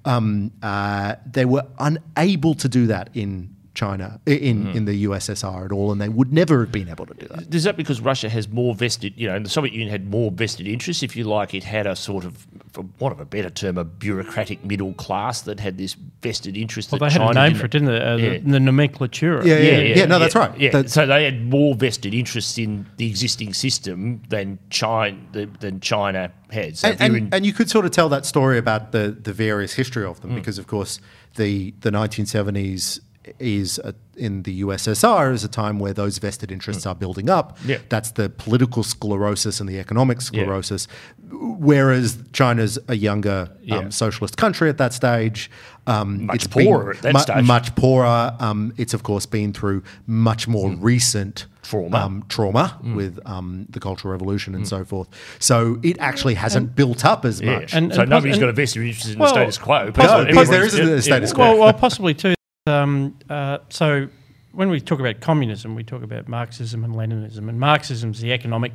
[0.04, 5.66] Um, uh, they were unable to do that in China, i- in in the USSR
[5.66, 7.54] at all, and they would never have been able to do that.
[7.54, 10.32] Is that because Russia has more vested, you know, and the Soviet Union had more
[10.32, 11.54] vested interests, if you like?
[11.54, 15.42] It had a sort of, for want of a better term, a bureaucratic middle class
[15.42, 16.90] that had this vested interest.
[16.90, 18.00] Well, that they had China a name for it, didn't they?
[18.00, 18.30] Uh, Yeah.
[18.38, 19.44] the, the nomenklatura.
[19.44, 20.04] Yeah, yeah, yeah.
[20.06, 20.58] no, that's right.
[20.58, 25.18] Yeah, That- so they had more vested interests in the existing system than China
[25.60, 26.78] than China had.
[26.78, 29.16] So and, you're and, in- and you could sort of tell that story about the,
[29.22, 30.36] the various history of them Mm.
[30.36, 30.98] because, of course,
[31.36, 33.00] the, the 1970s
[33.38, 37.58] is a, in the USSR is a time where those vested interests are building up.
[37.60, 37.68] Mm.
[37.68, 37.78] Yeah.
[37.88, 40.22] That's the political sclerosis and the economic Yeah.
[40.24, 40.88] sclerosis.
[41.30, 43.78] Whereas China's a younger Yeah.
[43.78, 45.50] um, socialist country at that stage.
[45.86, 47.44] Um, Much been poorer at that mu- stage.
[47.44, 48.34] Much poorer.
[48.40, 51.68] Um, it's, of course, been through much more recent Mm.
[51.68, 51.96] Trauma.
[51.98, 52.02] Mm.
[52.04, 55.08] um, trauma with um, the Cultural Revolution and so forth.
[55.40, 57.56] So it actually hasn't built up as yeah.
[57.58, 57.74] much.
[57.74, 59.86] And- so and nobody's pos- got a vested interest in Well, the status quo.
[59.86, 61.42] No, because there isn't a status quo.
[61.50, 62.35] Well, well, possibly too.
[62.66, 64.08] Um, uh, so
[64.52, 68.32] when we talk about communism, we talk about Marxism and Leninism, and Marxism is the
[68.32, 68.72] economic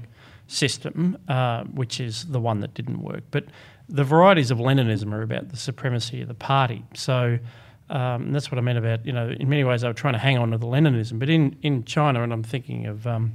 [0.48, 3.24] system, uh, which is the one that didn't work.
[3.32, 3.46] But
[3.90, 6.84] the varieties of Leninism are about the supremacy of the party.
[6.94, 7.40] So.
[7.90, 10.20] Um, that's what I meant about, you know, in many ways they were trying to
[10.20, 11.20] hang on to the Leninism.
[11.20, 13.34] But in, in China, and I'm thinking of um,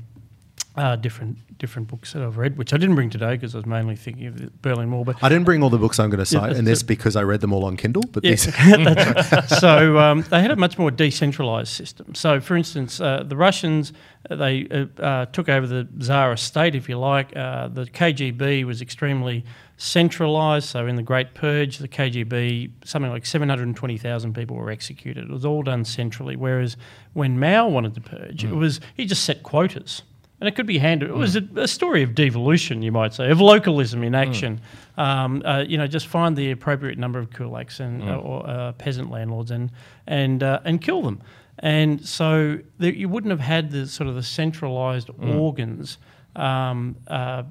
[0.76, 3.66] uh, different different books that I've read, which I didn't bring today because I was
[3.66, 5.04] mainly thinking of the Berlin Wall.
[5.04, 7.22] But I didn't bring all the books I'm going to cite and that's because I
[7.22, 8.02] read them all on Kindle.
[8.12, 9.48] But Yeah, these, that's right.
[9.48, 12.14] So um, they had a much more decentralized system.
[12.14, 13.92] So, for instance, uh, the Russians
[14.28, 17.34] uh, they uh, uh, took over the Tsar state, if you like.
[17.36, 19.44] Uh, the KGB was extremely
[19.78, 20.68] centralized.
[20.68, 24.56] So, in the Great Purge, the KGB something like seven hundred and twenty thousand people
[24.56, 25.24] were executed.
[25.24, 26.36] It was all done centrally.
[26.36, 26.76] Whereas
[27.12, 30.02] when Mao wanted to purge, it was he just set quotas.
[30.38, 31.10] And it could be handled.
[31.10, 34.60] It was a, a story of devolution, you might say, of localism in action.
[34.98, 38.72] Um, uh, you know, just find the appropriate number of kulaks and uh, or uh,
[38.72, 39.70] peasant landlords and
[40.06, 41.22] and uh, and kill them.
[41.60, 45.96] And so there, you wouldn't have had the sort of the centralised organs
[46.34, 47.44] um, uh,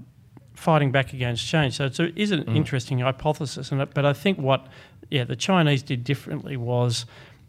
[0.53, 1.75] fighting back against change.
[1.75, 3.71] So it's a, is an interesting hypothesis.
[3.71, 4.67] And but I think what
[5.09, 7.05] yeah the Chinese did differently was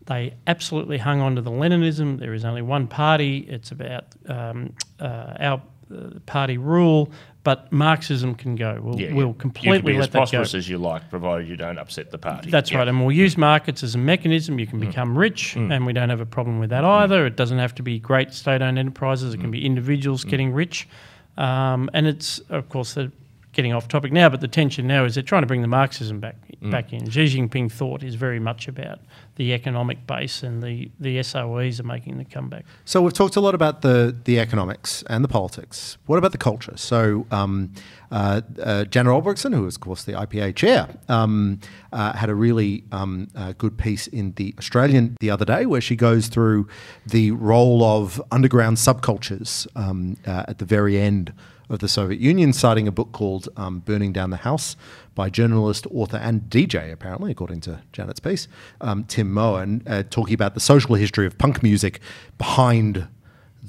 [0.06, 2.18] they absolutely hung on to the Leninism.
[2.18, 3.38] There is only one party.
[3.48, 5.62] It's about um, uh, our
[5.94, 7.10] uh, party rule,
[7.44, 8.80] but Marxism can go.
[8.82, 9.28] We'll, Yeah, we'll yeah.
[9.28, 10.20] you completely can be as let that go.
[10.20, 12.50] prosperous as you like, provided you don't upset the party.
[12.50, 12.78] That's Yeah.
[12.78, 14.58] right, and we'll use markets as a mechanism.
[14.58, 14.86] You can Mm.
[14.88, 17.24] become rich, and we don't have a problem with that either.
[17.26, 19.34] It doesn't have to be great state-owned enterprises.
[19.34, 19.52] It can Mm.
[19.52, 20.88] be individuals getting rich,
[21.36, 23.12] um, and it's of course the
[23.56, 26.20] getting off topic now, but the tension now is they're trying to bring the Marxism
[26.20, 26.70] back Mm.
[26.70, 27.08] back in.
[27.10, 28.98] Xi Jinping thought is very much about
[29.36, 32.64] the economic base, and the the SOEs are making the comeback.
[32.86, 35.98] So we've talked a lot about the the economics and the politics.
[36.06, 36.72] What about the culture?
[36.76, 37.72] So um,
[38.10, 41.60] uh, uh, Janet Albrechtsen, who is of course the IPA chair, um,
[41.92, 45.82] uh, had a really um, uh, good piece in the Australian the other day, where
[45.82, 46.66] she goes through
[47.06, 51.32] the role of underground subcultures um, uh, at the very end
[51.68, 54.76] of the Soviet Union, citing a book called um, "Burning Down the Haus"
[55.14, 58.48] by journalist, author, and DJ, apparently, according to Janet's piece,
[58.80, 62.00] um, Tim Mohr, uh, talking about the social history of punk music
[62.38, 63.08] behind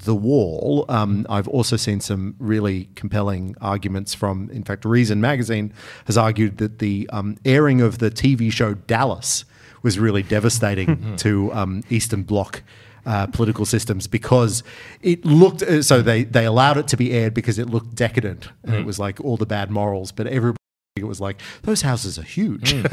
[0.04, 0.84] the wall.
[0.88, 5.72] Um, I've also seen some really compelling arguments from, in fact, Reason magazine
[6.06, 9.44] has argued that the um, airing of the TV show Dallas
[9.82, 12.62] was really devastating to um, Eastern Bloc.
[13.08, 14.62] Uh, political systems because
[15.00, 18.50] it looked uh, so they they allowed it to be aired because it looked decadent
[18.64, 20.58] and it was like all the bad morals but everybody
[20.96, 22.74] it was like those houses are huge.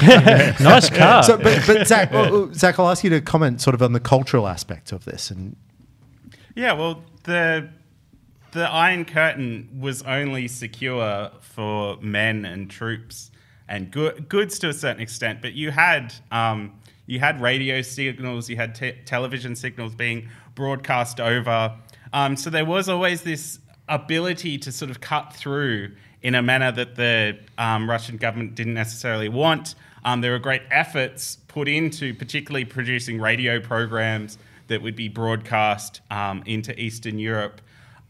[0.58, 1.22] Nice car.
[1.22, 4.00] so but, but Zac well, Zac I'll ask you to comment sort of on the
[4.00, 5.54] cultural aspect of this and
[6.54, 7.68] Yeah, well, the
[8.52, 13.30] the Iron Curtain was only secure for men and troops
[13.68, 16.72] and go- goods to a certain extent, but you had um,
[17.06, 21.76] you had radio signals, you had te- television signals being broadcast over,
[22.12, 25.92] um, so there was always this ability to sort of cut through
[26.22, 29.74] in a manner that the um, Russian government didn't necessarily want.
[30.04, 34.38] Um, there were great efforts put into particularly producing radio programs
[34.68, 37.60] that would be broadcast um, into Eastern Europe.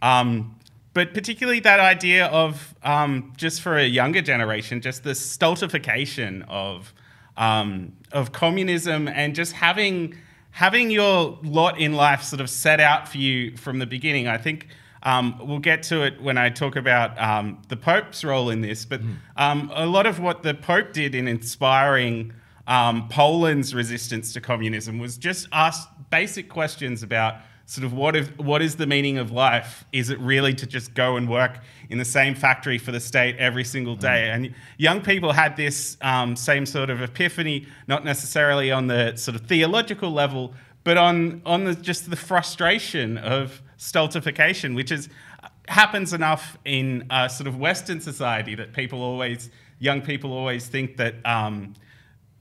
[0.03, 0.57] Um,
[0.95, 6.95] but particularly that idea of um, just for a younger generation, just the stultification of
[7.37, 10.17] um, of communism and just having
[10.51, 14.27] having your lot in life sort of set out for you from the beginning.
[14.27, 14.69] I think
[15.03, 18.87] um, we'll get to it when I talk about um, the Pope's role in this,
[18.87, 19.03] but
[19.37, 22.33] um, a lot of what the Pope did in inspiring
[22.67, 28.37] um, Poland's resistance to communism was just ask basic questions about sort of what if
[28.39, 29.85] what is the meaning of life?
[29.93, 31.59] Is it really to just go and work
[31.91, 34.31] in the same factory for the state every single day?
[34.31, 39.35] And young people had this um, same sort of epiphany, not necessarily on the sort
[39.35, 40.55] of theological level,
[40.85, 45.09] but on on the, just the frustration of stultification, which is
[45.69, 49.51] happens enough in uh, sort of Western society that people always
[49.81, 51.75] young people always think that um,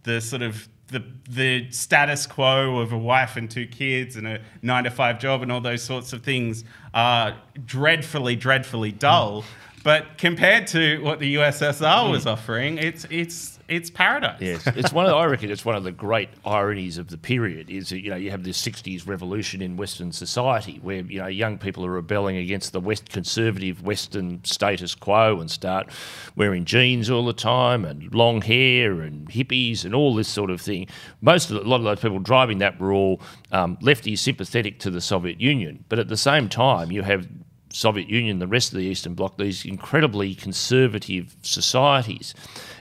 [0.04, 4.40] the sort of the the status quo of a wife and two kids and a
[4.62, 7.36] nine to five job and all those sorts of things are
[7.66, 9.42] dreadfully, dreadfully dull.
[9.42, 9.46] Mm.
[9.84, 12.32] But compared to what the USSR was mm.
[12.32, 14.40] offering, it's it's it's paradise.
[14.40, 17.18] Yes, it's one of the, I reckon it's one of the great ironies of the
[17.18, 21.20] period is that, you know you have this '60s revolution in Western society where you
[21.20, 25.90] know young people are rebelling against the West conservative Western status quo and start
[26.36, 30.62] wearing jeans all the time and long hair and hippies and all this sort of
[30.62, 30.88] thing.
[31.22, 34.80] Most of the, a lot of those people driving that were all um, lefties sympathetic
[34.80, 37.28] to the Soviet Union, but at the same time you have
[37.76, 42.34] Soviet Union, the rest of the Eastern Bloc, these incredibly conservative societies,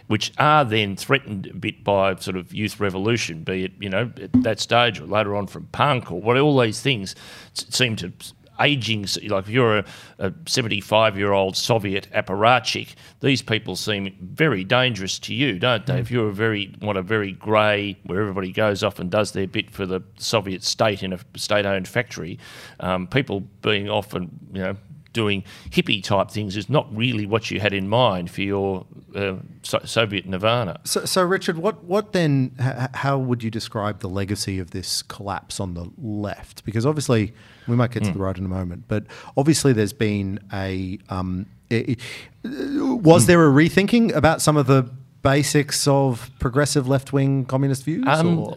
[0.07, 4.11] which are then threatened a bit by sort of youth revolution, be it you know
[4.21, 7.15] at that stage or later on from punk or what all these things
[7.55, 8.13] seem to
[8.61, 9.85] aging like if you're a,
[10.19, 15.99] a 75 year old Soviet apparatchik, these people seem very dangerous to you, don't they?
[15.99, 19.47] If you're a very want a very grey where everybody goes off and does their
[19.47, 22.39] bit for the Soviet state in a state owned factory,
[22.81, 24.77] um, people being off and you know
[25.15, 28.85] doing hippie type things is not really what you had in mind for your
[29.15, 30.79] uh, so- Soviet Nirvana.
[30.85, 32.55] So, so Richard, what what then?
[32.61, 36.65] H- how would you describe the legacy of this collapse on the left?
[36.67, 37.33] Because obviously,
[37.67, 39.05] we might get to the right in a moment, but
[39.39, 40.99] obviously, there's been a.
[41.09, 41.97] Um, i- i-
[42.45, 44.91] was there a rethinking about some of the
[45.23, 48.05] basics of progressive left wing communist views?
[48.07, 48.57] Um, or?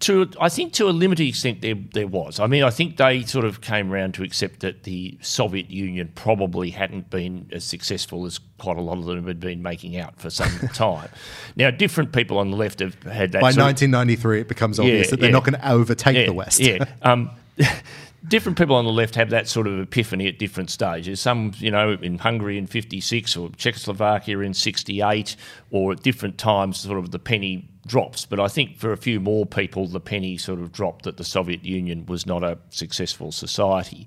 [0.00, 2.40] To I think to a limited extent there there was.
[2.40, 6.10] I mean, I think they sort of came around to accept that the Soviet Union
[6.14, 10.18] probably hadn't been as successful as quite a lot of them had been making out
[10.18, 11.08] for some time.
[11.56, 13.42] Now, different people on the left have had that.
[13.42, 15.32] By sort of- 1993, it becomes obvious Yeah, that they're yeah.
[15.32, 16.60] not going to overtake yeah, the West.
[16.60, 16.84] Yeah.
[17.02, 17.30] Um,
[18.28, 21.20] different people on the left have that sort of epiphany at different stages.
[21.20, 25.36] Some, you know, in Hungary in 56 or Czechoslovakia in 68
[25.70, 28.26] or at different times, sort of the penny drops.
[28.26, 31.24] But I think for a few more people, the penny sort of dropped that the
[31.24, 34.06] Soviet Union was not a successful society.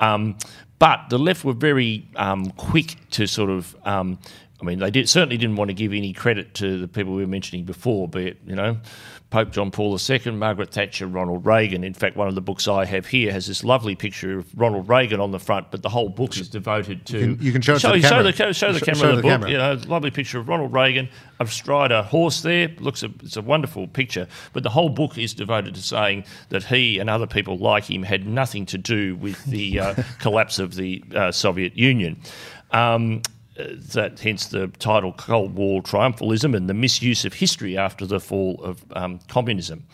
[0.00, 0.36] Um,
[0.78, 4.18] but the left were very um, quick to sort of um,
[4.62, 7.22] I mean, they did, certainly didn't want to give any credit to the people we
[7.22, 8.78] were mentioning before, be it, you know,
[9.32, 11.84] Pope John Paul II, Margaret Thatcher, Ronald Reagan.
[11.84, 14.90] In fact, one of the books I have here has this lovely picture of Ronald
[14.90, 17.18] Reagan on the front, but the whole book is devoted to.
[17.18, 18.22] You can- you can show to the show camera.
[18.24, 19.30] the, ca- show the camera show the, the book.
[19.30, 19.50] camera.
[19.50, 21.08] You know, lovely picture of Ronald Reagan
[21.40, 22.68] astride a horse there.
[22.78, 24.28] Looks a, it's a wonderful picture.
[24.52, 28.02] But the whole book is devoted to saying that he and other people like him
[28.02, 32.20] had nothing to do with the uh, collapse of the uh, Soviet Union.
[32.70, 33.22] Um,
[33.56, 38.60] that hence the title Cold War Triumphalism and the misuse of history after the fall
[38.62, 39.84] of um, communism.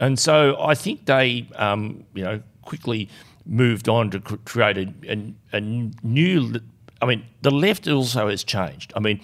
[0.00, 3.08] And so I think they, um, you know, quickly
[3.46, 6.60] moved on to create a, a, a new.
[7.02, 8.92] I mean, the left also has changed.
[8.96, 9.20] I mean,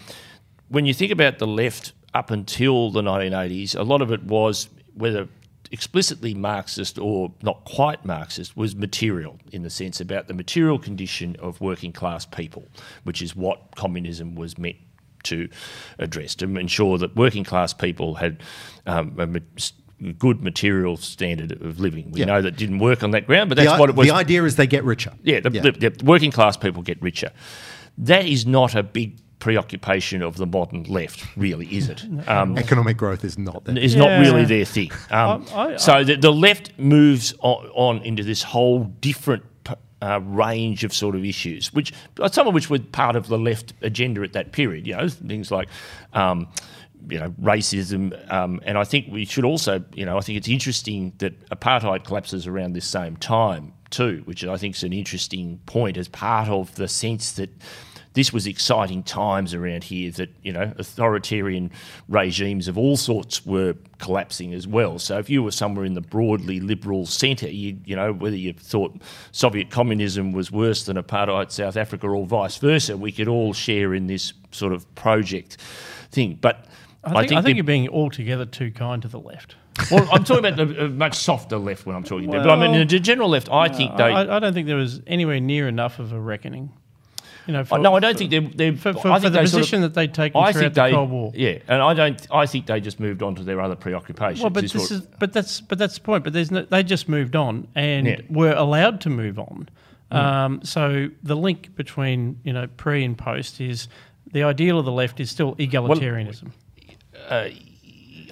[0.68, 4.68] when you think about the left up until the 1980s, a lot of it was
[4.94, 5.28] whether
[5.72, 11.36] explicitly Marxist or not quite Marxist was material in the sense about the material condition
[11.40, 12.64] of working class people,
[13.04, 14.76] which is what communism was meant
[15.24, 15.48] to
[15.98, 18.42] address to ensure that working class people had
[18.86, 19.38] um, a ma-
[20.18, 22.10] good material standard of living.
[22.10, 22.26] We Yeah.
[22.26, 24.06] know that didn't work on that ground, but that's what it was.
[24.08, 25.12] the idea is they get richer.
[25.22, 27.30] Yeah, the, The, the working class people get richer.
[27.98, 32.04] That is not a big preoccupation of the modern left, really, is it?
[32.28, 33.76] Um, Economic growth is not there.
[33.76, 34.00] is Yeah.
[34.04, 34.90] not really their thing.
[35.10, 39.42] Um, I- I- so the, the left moves on, on into this whole different
[40.02, 41.92] uh, range of sort of issues, which
[42.32, 44.86] some of which were part of the left agenda at that period.
[44.86, 45.68] You know, things like.
[46.12, 46.48] Um,
[47.08, 50.48] you know, racism, um, and I think we should also, you know, I think it's
[50.48, 55.60] interesting that apartheid collapses around this same time too, which I think is an interesting
[55.64, 57.48] point as part of the sense that
[58.14, 61.70] this was exciting times around here that, you know, authoritarian
[62.08, 64.98] regimes of all sorts were collapsing as well.
[64.98, 68.52] So if you were somewhere in the broadly liberal centre, you, you know, whether you
[68.52, 69.00] thought
[69.32, 73.94] Soviet communism was worse than apartheid South Africa or vice versa, we could all share
[73.94, 75.58] in this sort of project
[76.10, 76.36] thing.
[76.40, 76.66] But
[77.04, 79.54] I think, I think, the- you're being altogether too kind to the left.
[79.90, 82.42] well, I'm talking about the uh, much softer left when I'm talking about.
[82.44, 84.02] But I mean, the general left, I think they.
[84.02, 86.72] I, I don't think there was anywhere near enough of a reckoning.
[87.50, 88.42] You know, for, Oh, no, I don't think they're.
[88.42, 90.52] they're for, for, I for the they sort of- position that they take taken I
[90.52, 91.32] throughout think the they, Cold War.
[91.34, 92.26] yeah, and I don't.
[92.30, 94.40] I think they just moved on to their other preoccupations.
[94.40, 96.22] Well, but is this what- is but that's but that's the point.
[96.22, 98.20] But there's no, they just moved on and Yeah.
[98.28, 99.68] were allowed to move on.
[100.12, 100.16] Mm.
[100.16, 103.88] Um, so the link between you know pre and post is
[104.32, 106.52] the ideal of the left is still egalitarianism.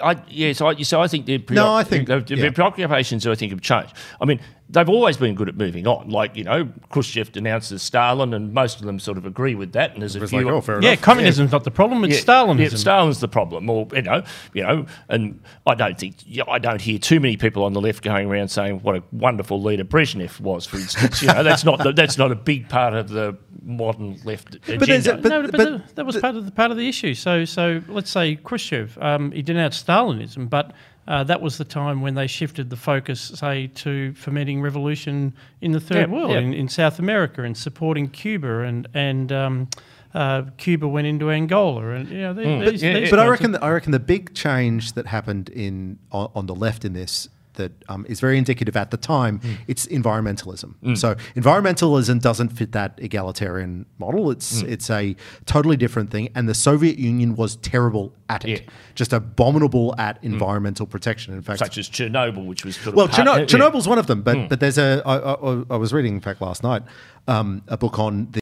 [0.01, 2.35] I, yeah, so I, so I think their, preoc- No, I think- their, yeah.
[2.37, 3.93] their preoccupations, I think, have changed.
[4.21, 4.39] I mean,
[4.69, 6.09] they've always been good at moving on.
[6.09, 9.93] Like you know, Khrushchev denounces Stalin, and most of them sort of agree with that.
[9.93, 10.41] And there's a few.
[10.41, 11.03] like, oh, fair yeah, enough.
[11.03, 12.59] communism's not the problem; it's Yeah, Stalinism.
[12.71, 16.15] Yeah, Stalin's the problem, or you know, you know, and I don't think
[16.47, 19.61] I don't hear too many people on the left going around saying what a wonderful
[19.61, 21.21] leader Brezhnev was, for instance.
[21.21, 24.85] you know, that's not the, that's not a big part of the modern left agenda.
[24.85, 26.87] there's a- but- no, but, but the- that was part of the part of the
[26.87, 27.13] issue.
[27.13, 30.73] So, so let's say Khrushchev, um, he denounced Stalinism, but
[31.09, 35.71] uh, that was the time when they shifted the focus, say, to fomenting revolution in
[35.73, 36.39] the third Yeah, world, yeah.
[36.39, 39.67] in, in South America, and supporting Cuba, and and um,
[40.13, 42.63] uh, Cuba went into Angola, and you know, these, Mm.
[42.63, 43.09] But- these, yeah, these yeah.
[43.09, 46.55] But I reckon, that, I reckon the big change that happened in on, on the
[46.55, 47.27] left in this
[47.59, 49.39] that um, is very indicative at the time.
[49.39, 49.57] Mm.
[49.67, 50.73] It's environmentalism.
[50.83, 50.97] Mm.
[50.97, 54.31] So environmentalism doesn't fit that egalitarian model.
[54.31, 54.69] It's mm.
[54.73, 56.29] it's a totally different thing.
[56.35, 58.69] And the Soviet Union was terrible at it, Yeah.
[58.95, 61.33] just abominable at environmental protection.
[61.33, 63.45] In fact, such as Chernobyl, which was well, part- Cherno- yeah.
[63.45, 65.01] Chernobyl's one of them, but but there's a.
[65.05, 66.83] I, I, I was reading, in fact, last night,
[67.27, 68.39] um, a book on the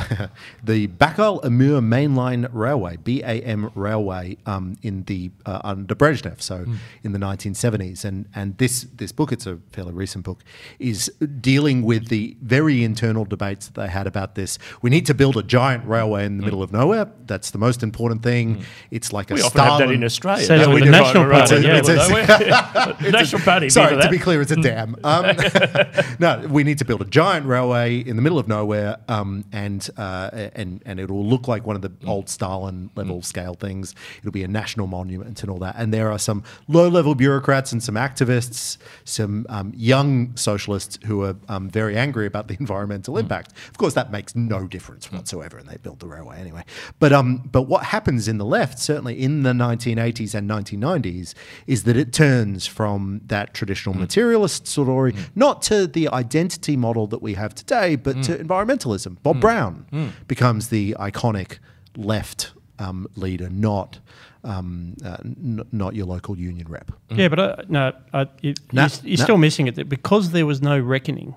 [0.64, 6.64] the Baikal Amur Mainline Railway (BAM Railway) um, in the uh, under Brezhnev, so
[7.02, 10.42] in the 1970s, and and this this book, it's a fairly recent book,
[10.78, 11.08] is
[11.40, 14.58] dealing with the very internal debates that they had about this.
[14.82, 17.10] We need to build a giant railway in the middle of nowhere.
[17.26, 18.64] That's the most important thing.
[18.90, 20.44] It's like a We often have that in Australia.
[20.44, 20.80] Says don't we?
[20.80, 21.72] the National right, Party, right, yeah.
[21.72, 23.12] right, It's- don't?
[23.12, 23.68] National Party.
[23.68, 24.96] Sorry, to be clear, it's a dam.
[25.04, 25.36] Um,
[26.18, 29.88] no, we need to build a giant railway in the middle of nowhere, um, and
[29.96, 33.94] uh, and and it will look like one of the old Stalin level scale things.
[34.18, 35.74] It'll be a national monument and all that.
[35.78, 41.22] And there are some low level bureaucrats and some activists, some um, young socialists who
[41.22, 43.52] are um, very angry about the environmental impact.
[43.68, 46.64] Of course, that makes no difference whatsoever, and they built the railway anyway.
[46.98, 51.34] But um, but what happens in the left, certainly in the 1980s and 1990s,
[51.66, 57.22] is that it turns from that traditional materialist story not to the identity model that
[57.22, 59.16] we have today, but to environmentalism.
[59.22, 59.79] Bob Brown
[60.26, 61.58] becomes the iconic
[61.96, 63.98] left um, leader, not
[64.44, 66.92] um, uh, n- not your local union rep.
[67.10, 69.24] Yeah, but uh, no, uh, you, Nah, you're, you're nah.
[69.24, 71.34] still missing it that because there was no reckoning.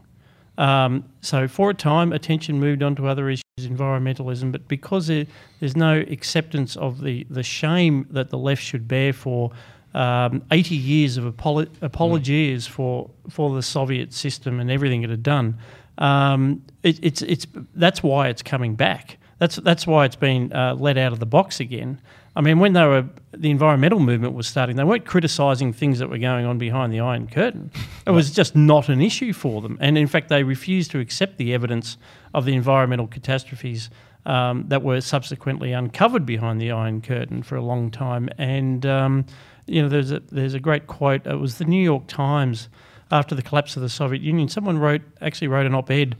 [0.58, 5.26] Um, so for a time, attention moved on to other issues, environmentalism, but because there,
[5.60, 9.52] there's no acceptance of the, the shame that the left should bear for
[9.96, 15.24] um, 80 years of apolo- apologies for for the Soviet system and everything it had
[15.24, 15.58] done,
[15.98, 19.18] um, it, it's it's that's why it's coming back.
[19.40, 22.00] That's that's why it's been uh, let out of the box again.
[22.36, 26.10] I mean, when they were the environmental movement was starting, they weren't criticising things that
[26.10, 27.72] were going on behind the Iron Curtain.
[28.08, 31.38] It was just not an issue for them, and in fact, they refused to accept
[31.38, 31.98] the evidence
[32.34, 33.90] of the environmental catastrophes
[34.26, 38.30] um, that were subsequently uncovered behind the Iron Curtain for a long time.
[38.38, 39.26] And um,
[39.68, 41.28] you know, there's a there's a great quote.
[41.28, 42.70] It was the New York Times
[43.14, 44.50] after the collapse of the Soviet Union.
[44.50, 46.18] Someone wrote actually wrote an op-ed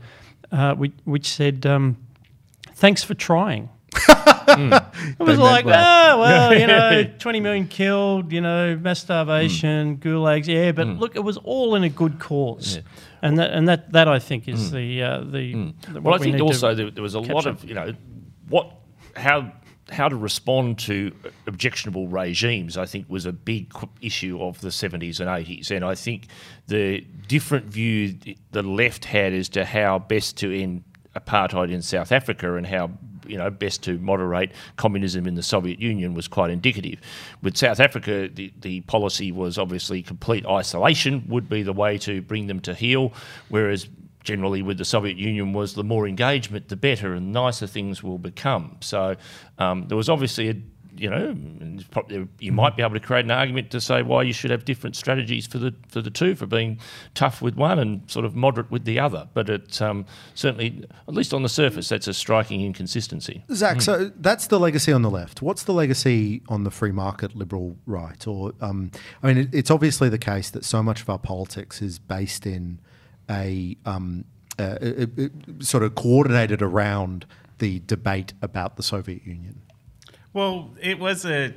[0.52, 1.66] uh, which, which said.
[1.66, 1.96] Um,
[2.76, 3.68] Thanks for trying.
[4.46, 6.16] It was They like, well.
[6.16, 10.46] oh, well, you know, 20 million killed, you know, mass starvation, gulags.
[10.46, 12.80] Yeah, but look, it was all in a good cause.
[13.22, 16.24] And that, and that, that I think is the, uh, the, the- Well, what I
[16.24, 17.94] we think also there, there was a lot of you know
[18.48, 18.70] what
[19.16, 19.50] how
[19.90, 21.12] how to respond to
[21.46, 22.76] objectionable regimes.
[22.78, 26.28] I think was a big issue of the seventies and eighties, and I think
[26.66, 28.16] the different view
[28.50, 32.90] the left had as to how best to end apartheid in South Africa and how
[33.26, 37.00] you know best to moderate communism in the Soviet Union was quite indicative.
[37.42, 42.22] With South Africa, the, the policy was obviously complete isolation would be the way to
[42.22, 43.12] bring them to heel,
[43.48, 43.88] whereas
[44.24, 48.18] generally with the Soviet Union was the more engagement, the better, and nicer things will
[48.18, 48.76] become.
[48.80, 49.16] So
[49.58, 50.54] um, there was obviously a
[50.96, 51.36] you know,
[52.38, 54.94] you might be able to create an argument to say why you should have different
[54.94, 56.78] strategies for the for the two, for being
[57.14, 59.28] tough with one and sort of moderate with the other.
[59.34, 63.44] But it um, certainly, at least on the surface, that's a striking inconsistency.
[63.52, 65.42] Zac, so that's the legacy on the left.
[65.42, 68.24] What's the legacy on the free market liberal right?
[68.26, 68.90] Or, um,
[69.22, 72.46] I mean, it, it's obviously the case that so much of our politics is based
[72.46, 72.78] in
[73.30, 74.24] a um,
[74.58, 77.26] uh, it, it sort of coordinated around
[77.58, 79.60] the debate about the Soviet Union.
[80.32, 81.54] Well, it was a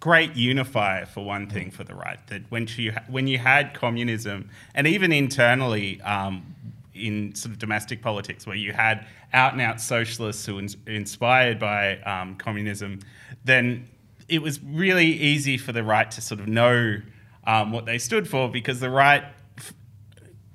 [0.00, 2.24] great unifier for one thing for the right.
[2.28, 6.54] That when you when you had communism, and even internally um,
[6.94, 11.58] in sort of domestic politics, where you had out and out socialists who were inspired
[11.58, 13.00] by um, communism,
[13.44, 13.88] then
[14.28, 17.00] it was really easy for the right to sort of know
[17.46, 19.24] um, what they stood for because the right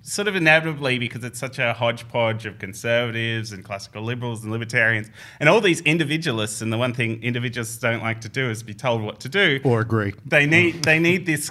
[0.04, 5.10] sort of inevitably, because it's such a hodgepodge of conservatives and classical liberals and libertarians
[5.40, 6.62] and all these individualists.
[6.62, 9.60] And the one thing individualists don't like to do is be told what to do
[9.64, 10.14] or agree.
[10.26, 11.50] They need they need this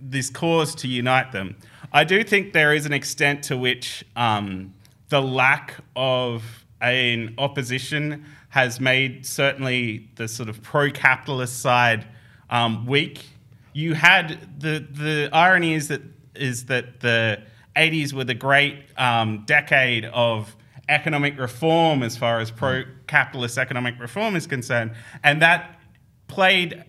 [0.00, 1.56] this cause to unite them.
[1.92, 4.72] I do think there is an extent to which um,
[5.08, 12.06] the lack of an opposition has made certainly the sort of pro-capitalist side
[12.48, 13.26] um, weak.
[13.74, 16.02] You had the the irony is that
[16.34, 17.42] is that the
[17.76, 20.56] 80s were the great um, decade of
[20.88, 24.92] economic reform as far as pro capitalist economic reform is concerned.
[25.22, 25.78] And that
[26.26, 26.84] played,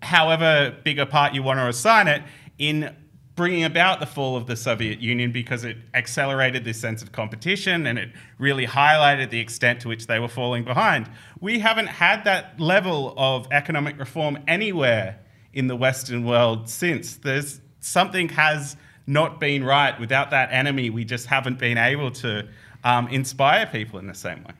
[0.00, 2.22] however big a part you want to assign it,
[2.58, 2.94] in
[3.34, 7.86] bringing about the fall of the Soviet Union because it accelerated this sense of competition
[7.86, 11.10] and it really highlighted the extent to which they were falling behind.
[11.40, 15.18] We haven't had that level of economic reform anywhere
[15.52, 17.16] in the Western world since.
[17.16, 18.76] There's something has
[19.06, 19.98] not been right.
[19.98, 22.46] Without that enemy, we just haven't been able to
[22.84, 24.54] um, inspire people in the same way.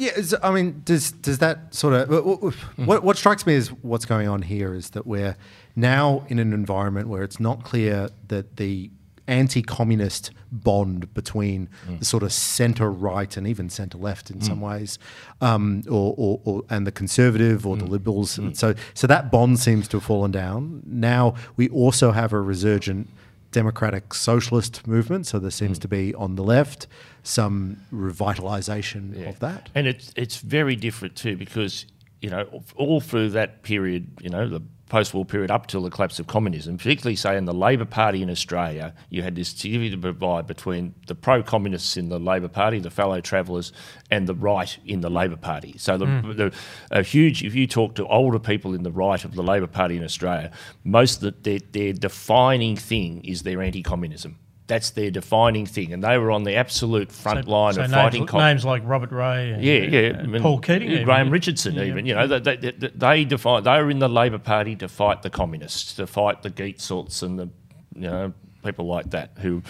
[0.00, 4.28] Yeah, I mean, does does that sort of what, what strikes me is what's going
[4.28, 5.36] on here is that we're
[5.76, 8.90] now in an environment where it's not clear that the
[9.28, 11.98] anti-communist bond between mm.
[11.98, 14.44] the sort of centre right and even centre left in mm.
[14.44, 14.98] some ways,
[15.42, 17.80] um, or, or, or, and the conservative or mm.
[17.80, 18.38] the liberals.
[18.38, 20.82] And so so that bond seems to have fallen down.
[20.86, 23.10] Now we also have a resurgent
[23.52, 25.26] democratic socialist movement.
[25.26, 25.82] So there seems mm.
[25.82, 26.86] to be on the left
[27.22, 29.28] some revitalisation yeah.
[29.28, 29.70] of that.
[29.74, 31.86] And it's it's very different too because
[32.20, 36.18] you know all through that period, you know the post-war period up till the collapse
[36.18, 40.46] of communism, particularly say in the Labor Party in Australia, you had this significant divide
[40.46, 43.72] between the pro-communists in the Labor Party, the fellow travellers,
[44.10, 45.76] and the right in the Labor Party.
[45.78, 46.36] So the, mm.
[46.36, 46.54] the
[46.90, 49.96] a huge, if you talk to older people in the right of the Labor Party
[49.96, 50.50] in Australia,
[50.84, 54.38] most of the, their, their defining thing is their anti-communism
[54.70, 57.90] that's their defining thing, and they were on the absolute front so, line so of
[57.90, 58.38] names, fighting.
[58.38, 62.06] Names like Robert Ray, and, yeah, yeah, and Paul Keating, yeah, Graham Richardson, yeah, even
[62.06, 65.30] you know, they, they, they define they were in the Labor Party to fight the
[65.30, 67.50] communists, to fight the Gietzelts and the
[67.96, 68.32] you know
[68.64, 69.60] people like that who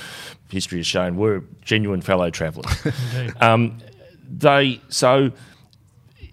[0.50, 2.70] history has shown were genuine fellow travellers.
[3.40, 3.78] um,
[4.28, 5.32] they so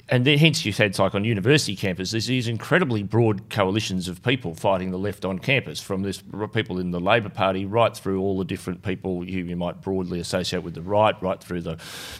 [0.09, 4.23] and then, hence you've had like on university campuses there's these incredibly broad coalitions of
[4.23, 8.21] people fighting the left on campus from this people in the Labor Party right through
[8.21, 11.77] all the different people you, you might broadly associate with the right right through the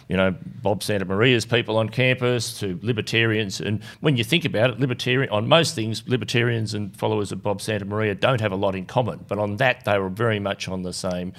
[0.08, 3.60] you know Bob Santamaria's people on campus to libertarians.
[3.60, 7.60] And when you think about it libertarian on most things libertarians and followers of Bob
[7.60, 9.24] Santamaria don't have a lot in common.
[9.28, 11.32] But on that they were very much on the same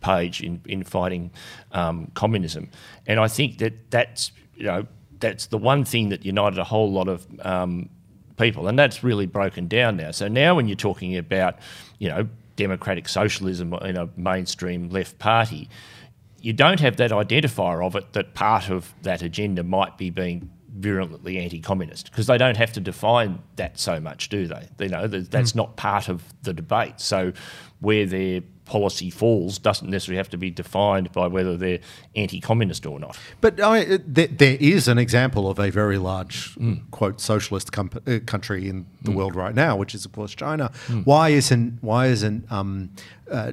[0.00, 1.30] page in, in fighting
[1.72, 2.70] um, communism.
[3.06, 4.86] And I think that that's you know
[5.24, 7.88] that's the one thing that united a whole lot of um,
[8.36, 10.10] people, and that's really broken down now.
[10.10, 11.56] So now, when you're talking about,
[11.98, 15.70] you know, democratic socialism in a mainstream left party,
[16.40, 20.50] you don't have that identifier of it that part of that agenda might be being
[20.76, 24.68] virulently anti-communist because they don't have to define that so much, do they?
[24.78, 25.56] You know, that's mm.
[25.56, 27.00] not part of the debate.
[27.00, 27.32] So
[27.80, 28.42] where their
[28.74, 31.78] policy falls doesn't necessarily have to be defined by whether they're
[32.16, 33.16] anti-communist or not.
[33.40, 36.80] But I mean, there, there is an example of a very large mm.
[36.90, 39.14] quote socialist com- uh, country in the mm.
[39.14, 40.72] world right now, which is of course China.
[40.88, 41.06] Mm.
[41.06, 42.90] Why isn't why isn't um,
[43.30, 43.52] uh,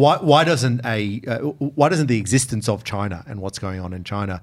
[0.00, 1.38] why why doesn't a uh,
[1.78, 4.42] why doesn't the existence of China and what's going on in China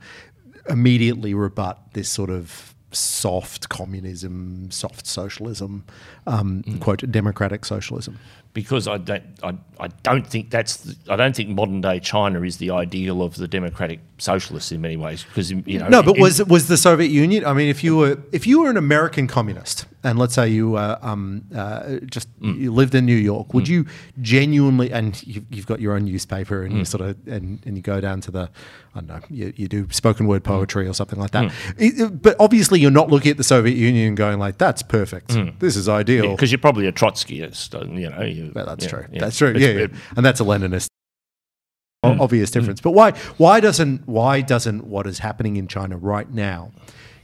[0.69, 5.83] immediately rebut this sort of soft communism, soft socialism,
[6.25, 6.79] um, mm.
[6.79, 8.17] quote democratic socialism?
[8.55, 12.41] Because I don't, I, I don't think that's, the, I don't think modern day China
[12.41, 15.23] is the ideal of the democratic socialists in many ways.
[15.25, 17.45] Because you know, No, but in- was was the Soviet Union?
[17.45, 20.75] I mean, if you were if you were an American communist, and let's say you
[20.77, 22.57] uh, um, uh, just Mm.
[22.59, 23.85] you lived in New York, would you
[24.21, 24.91] genuinely?
[24.91, 26.87] And you've, you've got your own newspaper, and you Mm.
[26.87, 28.49] sort of and, and you go down to the,
[28.93, 30.47] I don't know, you, you do spoken word Mm.
[30.55, 31.51] poetry or something like that.
[31.77, 35.35] It- it- but obviously, you're not looking at the Soviet Union going like, "That's perfect.
[35.59, 38.21] This is ideal." because you're probably a Trotskyist, uh, you know.
[38.21, 39.05] You, Well, that's yeah, true.
[39.11, 39.19] yeah.
[39.21, 39.49] That's true.
[39.49, 39.83] It's- Yeah, yeah.
[39.85, 40.87] it- and that's a Leninist
[42.05, 42.19] Mm.
[42.19, 42.81] obvious difference.
[42.81, 46.71] But why why doesn't why doesn't what is happening in China right now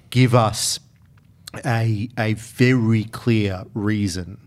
[0.10, 0.80] give us
[1.64, 4.40] a a very clear reason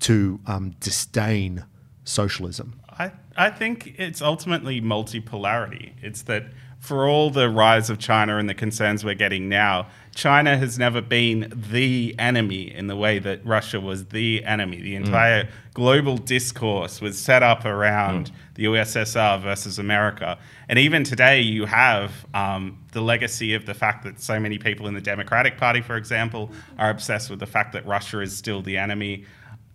[0.00, 1.64] to um, disdain
[2.04, 2.74] socialism?
[2.98, 5.92] I, I think it's ultimately multipolarity.
[6.02, 6.44] It's that
[6.78, 11.00] for all the rise of China and the concerns we're getting now, China has never
[11.00, 14.80] been the enemy in the way that Russia was the enemy.
[14.80, 20.38] The entire global discourse was set up around the USSR versus America.
[20.68, 24.86] And even today, you have um, the legacy of the fact that so many people
[24.86, 28.60] in the Democratic Party, for example, are obsessed with the fact that Russia is still
[28.60, 29.24] the enemy.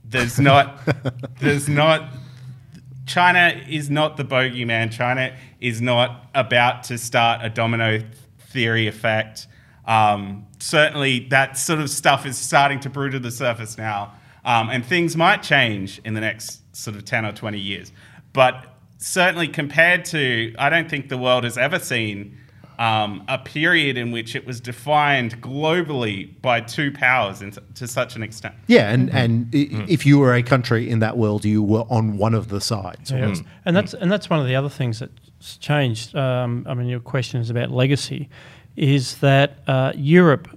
[0.06, 0.80] There's not,
[1.40, 2.12] there's not
[3.08, 4.92] China is not the bogeyman.
[4.92, 8.04] China is not about to start a domino
[8.50, 9.48] theory effect.
[9.88, 14.14] Um, certainly, that sort of stuff is starting to brew to the surface now.
[14.46, 17.92] Um, and things might change in the next sort of 10 or 20 years.
[18.34, 22.38] But certainly, compared to, I don't think the world has ever seen
[22.80, 28.16] um, a period in which it was defined globally by two powers in, to such
[28.16, 28.56] an extent.
[28.68, 32.18] Yeah, and and i if you were a country in that world, you were on
[32.18, 33.12] one of the sides.
[33.12, 33.34] Yeah.
[33.66, 36.16] And that's and that's one of the other things that's changed.
[36.16, 38.30] Um, I mean, your question is about legacy,
[38.78, 40.48] is that uh, Europe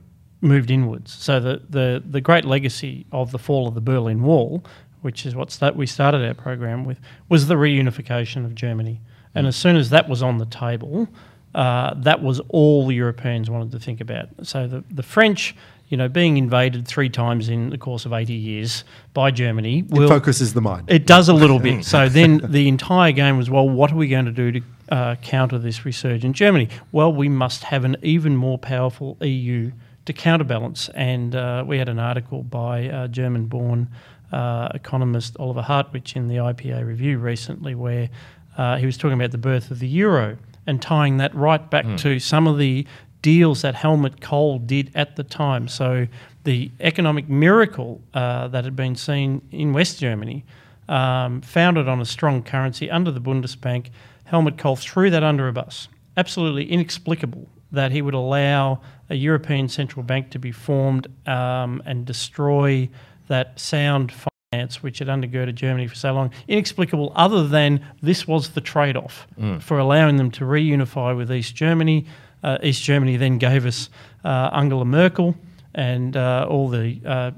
[0.43, 1.13] moved inwards.
[1.13, 4.63] So the, the the great legacy of the fall of the Berlin Wall,
[5.03, 9.01] which is what start, we started our program with, was the reunification of Germany.
[9.35, 11.09] And as soon as that was on the table,
[11.55, 14.29] uh, that was all the Europeans wanted to think about.
[14.43, 15.57] So the the French.
[15.89, 20.09] You know, being invaded three times in the course of 80 years by Germany It
[20.09, 20.89] focuses the mind.
[20.89, 21.85] it does a little bit.
[21.85, 24.61] So then the entire game was, well, what are we going to do to
[24.91, 26.69] uh, counter this resurgent Germany?
[26.93, 29.73] Well, we must have an even more powerful EU
[30.07, 30.89] to counterbalance.
[30.91, 33.89] And uh, we had an article by uh, German born
[34.33, 38.09] uh, economist Oliver Hartwich in the IPA review recently where
[38.57, 40.37] uh, he was talking about the birth of the euro
[40.67, 42.87] and tying that right back to some of the
[43.23, 45.69] deals that Helmut Kohl did at the time.
[45.69, 46.07] So
[46.45, 50.45] the economic miracle uh, that had been seen in West Germany,
[50.89, 53.91] um, founded on a strong currency under the Bundesbank,
[54.31, 55.89] Helmut Kohl threw that under a bus.
[56.17, 62.07] Absolutely inexplicable that he would allow a European central bank to be formed um, and
[62.07, 62.89] destroy
[63.27, 64.13] that sound
[64.53, 66.31] finance which had undergirded Germany for so long.
[66.47, 69.27] Inexplicable, other than this was the trade off
[69.61, 72.07] for allowing them to reunify with East Germany.
[72.43, 73.91] Uh, East Germany then gave us
[74.25, 75.35] uh, Angela Merkel
[75.75, 77.33] and uh, all the uh,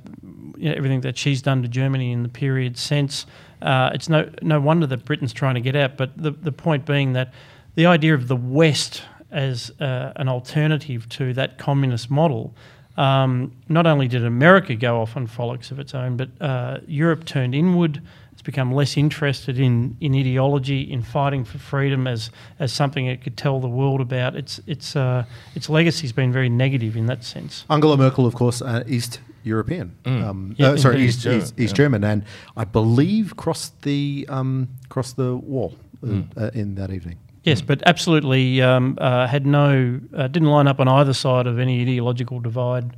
[0.56, 3.26] you know, everything that she's done to Germany in the period since.
[3.62, 5.96] Uh, it's no no wonder that Britain's trying to get out.
[5.96, 7.32] But the the point being that
[7.74, 12.54] the idea of the West as uh, an alternative to that communist model.
[12.96, 17.24] Um, not only did America go off on frolics of its own, but uh, Europe
[17.24, 18.02] turned inward.
[18.42, 23.22] It's become less interested in, in ideology, in fighting for freedom as, as something it
[23.22, 24.34] could tell the world about.
[24.34, 25.24] Its its uh,
[25.54, 27.64] its legacy's been very negative in that sense.
[27.68, 29.92] Angela Merkel, of course, uh, East European.
[30.04, 31.08] Um, Yeah, uh, sorry, indeed.
[31.08, 32.24] East, East, East German, and
[32.56, 37.18] I believe crossed the um, crossed the wall uh, uh, in that evening.
[37.44, 41.60] Yes, but absolutely um, uh, had no uh, didn't line up on either side of
[41.60, 42.96] any ideological divide.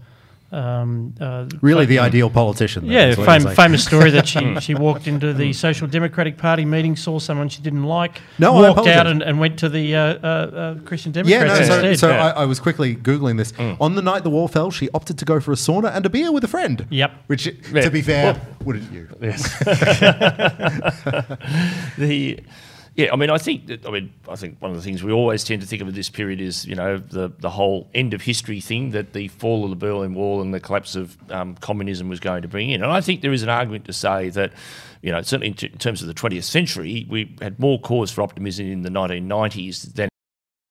[0.53, 2.84] Um, uh, Really, the ideal politician.
[2.84, 3.57] then, yeah, is fam- saying.
[3.57, 7.61] famous story that she she walked into the Social Democratic Party meeting, saw someone she
[7.61, 11.22] didn't like, No, walked out and, and went to the uh, uh, uh, Christian Yeah,
[11.40, 11.99] Democrats no, so, instead.
[11.99, 12.26] so Yeah.
[12.26, 13.53] I, I was quickly Googling this.
[13.80, 16.11] On the night the wall fell, she opted to go for a sauna and a
[16.11, 16.86] beer with a friend.
[16.88, 17.11] Yep.
[17.26, 17.80] Which, Yeah.
[17.82, 19.09] to be fair, Well- wouldn't you?
[21.99, 22.38] the
[22.97, 25.11] yeah, I mean, I think that I mean, I think one of the things we
[25.11, 28.14] always tend to think of at this period is you know the the whole end
[28.14, 31.57] of history thing that the fall of the Berlin Wall and the collapse of um,
[31.57, 34.30] communism was going to bring in, and I think there is an argument to say
[34.30, 34.53] that.
[35.03, 38.11] You know, certainly in, t- in terms of the 20th century, we had more cause
[38.11, 40.09] for optimism in the 1990s than in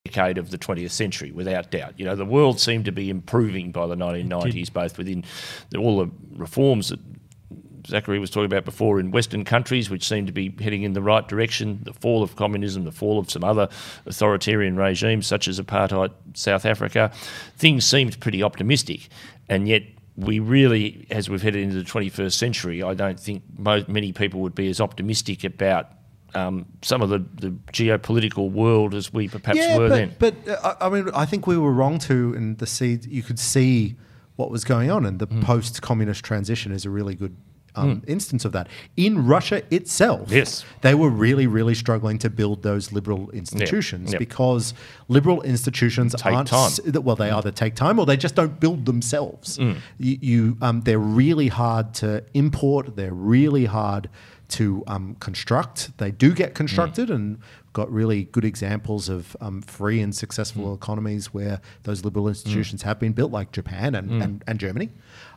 [0.05, 1.93] the decade of the 20th century, without doubt.
[1.99, 5.23] You know, the world seemed to be improving by the 1990s, both within
[5.69, 6.99] the, all the reforms that
[7.87, 11.01] Zachary was talking about before in Western countries, which seem to be heading in the
[11.01, 13.67] right direction, the fall of communism, the fall of some other
[14.05, 17.11] authoritarian regimes, such as apartheid South Africa,
[17.57, 19.09] things seemed pretty optimistic.
[19.49, 19.83] And yet,
[20.15, 24.41] we really, as we've headed into the 21st century, I don't think mo- many people
[24.41, 25.87] would be as optimistic about
[26.35, 30.15] um, some of the, the geopolitical world as we perhaps were but, then.
[30.19, 33.21] But uh, I I mean, I think we were wrong too, and the seed you
[33.23, 33.95] could see
[34.35, 35.43] what was going on, and the Mm.
[35.43, 37.35] post-communist transition is a really good.
[37.75, 40.63] Um, Instance of that in Russia itself, Yes.
[40.81, 44.19] they were really, really struggling to build those liberal institutions Yep.
[44.19, 44.73] because
[45.07, 46.71] liberal institutions Take aren't time.
[47.03, 49.57] well, they either take time or they just don't build themselves.
[49.57, 49.77] Mm.
[49.97, 52.95] You, you um, they're really hard to import.
[52.95, 54.09] They're really hard
[54.49, 55.97] to um, construct.
[55.97, 57.39] They do get constructed, and
[57.73, 62.99] got really good examples of um, free and successful economies where those liberal institutions have
[62.99, 64.89] been built, like Japan and, and, and Germany.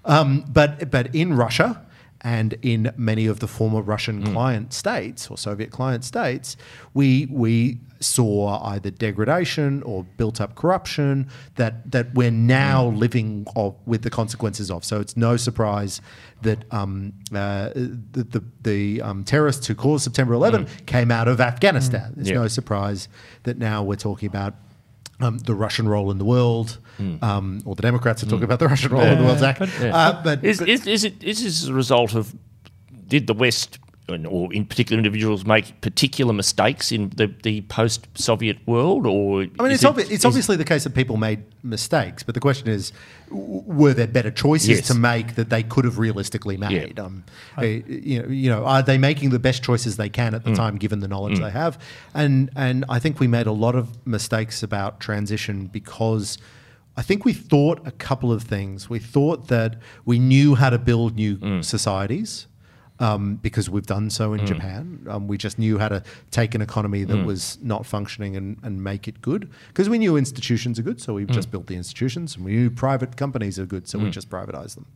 [0.04, 1.82] Um, but but in Russia.
[2.26, 6.56] And in many of the former Russian client states or Soviet client states,
[6.92, 13.76] we we saw either degradation or built up corruption that that we're now living of,
[13.86, 14.84] with the consequences of.
[14.84, 16.00] So it's no surprise
[16.42, 21.40] that um, uh, the the, the um, terrorists who caused September 11 came out of
[21.40, 22.14] Afghanistan.
[22.18, 22.42] It's Yeah.
[22.42, 23.08] no surprise
[23.44, 24.54] that now we're talking about.
[25.18, 26.78] Um, the Russian role in the world,
[27.22, 29.58] um, or the Democrats are talking about the Russian role in the world, Zac.
[29.58, 32.34] but- Uh, but, Is, but- is, is, it, is this a result of
[33.08, 33.78] did the West
[34.08, 39.72] or in particular individuals make particular mistakes in the, the post-Soviet world, or I mean,
[39.72, 42.68] is it's, it- obvi- it's obviously the case that people made mistakes, but the question
[42.68, 42.92] is,
[43.30, 44.86] were there better choices Yes.
[44.86, 47.00] to make that they could have realistically made?
[47.00, 47.24] Um,
[47.58, 50.50] uh, you know, you know, are they making the best choices they can at Mm.
[50.50, 51.76] the time, given the knowledge they have?
[52.14, 56.38] And and I think we made a lot of mistakes about transition because.
[56.98, 58.88] I think we thought a couple of things.
[58.88, 59.76] We thought that
[60.06, 61.62] we knew how to build new Mm.
[61.62, 62.46] societies
[62.98, 65.06] um, because we've done so in Japan.
[65.08, 68.82] Um, we just knew how to take an economy that was not functioning and, and
[68.82, 72.36] make it good because we knew institutions are good, so we just built the institutions,
[72.36, 74.86] and we knew private companies are good, so we just privatized them.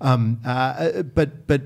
[0.00, 1.62] Um, uh, but but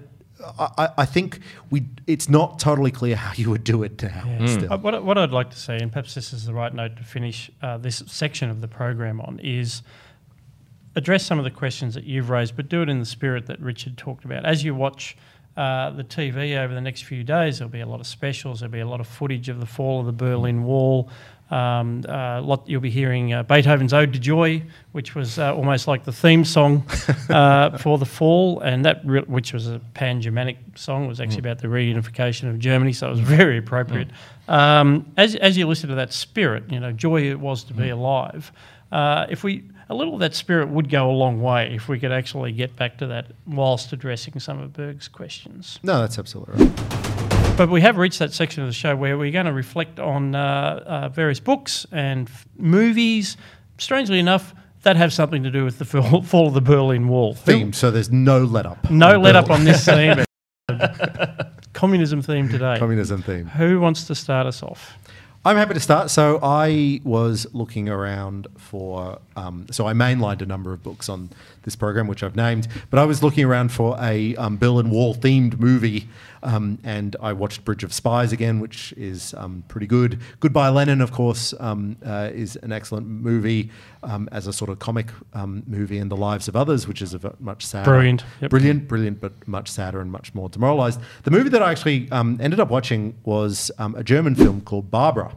[0.58, 4.46] I, I think we it's not totally clear how you would do it now.
[4.46, 4.72] Still.
[4.72, 7.02] Uh, What, what I'd like to see, and perhaps this is the right note to
[7.04, 9.82] finish uh, this section of the program on, is
[10.94, 13.58] address some of the questions that you've raised, but do it in the spirit that
[13.60, 14.44] Richard talked about.
[14.44, 15.16] As you watch
[15.58, 18.70] uh, the TV over the next few days, there'll be a lot of specials, there'll
[18.70, 21.10] be a lot of footage of the fall of the Berlin Wall.
[21.50, 25.88] Um, uh, lot, you'll be hearing uh, Beethoven's Ode to Joy, which was uh, almost
[25.88, 26.86] like the theme song
[27.28, 31.58] uh, for the fall, and that re- which was a pan-Germanic song, was actually about
[31.58, 34.08] the reunification of Germany, so it was very appropriate.
[34.46, 37.88] Um, as, as you listen to that spirit, you know, joy it was to be
[37.88, 38.52] alive.
[38.92, 41.98] Uh, if we a little of that spirit would go a long way if we
[41.98, 45.78] could actually get back to that whilst addressing some of Berg's questions.
[45.82, 47.56] No, that's absolutely right.
[47.56, 50.34] But we have reached that section of the show where we're going to reflect on
[50.34, 53.36] uh, uh, various books and f- movies.
[53.78, 57.34] Strangely enough, that have something to do with the fall, fall of the Berlin Wall.
[57.34, 57.72] Theme.
[57.72, 58.90] So there's no let up.
[58.90, 60.24] No let up on this theme.
[61.72, 62.76] Communism theme today.
[62.78, 63.46] communism theme.
[63.46, 64.96] Who wants to start us off?
[65.44, 66.10] I'm happy to start.
[66.10, 69.18] So I was looking around for.
[69.36, 71.30] Um, so I mainlined a number of books on
[71.62, 72.66] this program, which I've named.
[72.90, 76.08] But I was looking around for a um, Berlin Wall themed movie,
[76.48, 80.18] um, and I watched Bridge of Spies again, which is um, pretty good.
[80.40, 83.70] Goodbye Lenin, of course, um, uh, is an excellent movie
[84.02, 87.12] um, as a sort of comic um, movie, and The Lives of Others, which is
[87.12, 88.24] a much sadder, Brilliant.
[88.40, 88.50] Yep.
[88.50, 91.00] brilliant, brilliant, but much sadder and much more demoralized.
[91.24, 94.90] The movie that I actually um, ended up watching was um, a German film called
[94.90, 95.36] Barbara.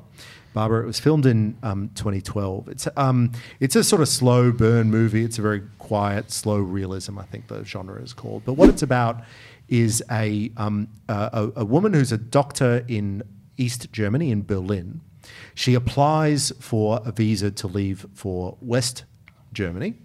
[0.53, 0.83] Barbara.
[0.83, 2.67] It was filmed in um, 2012.
[2.69, 5.23] It's um, it's a sort of slow burn movie.
[5.23, 7.17] It's a very quiet, slow realism.
[7.17, 8.43] I think the genre is called.
[8.45, 9.23] But what it's about
[9.71, 13.23] is a um, a, a woman who's a doctor in
[13.57, 15.01] East Germany in Berlin.
[15.55, 19.05] She applies for a visa to leave for West
[19.53, 19.95] Germany.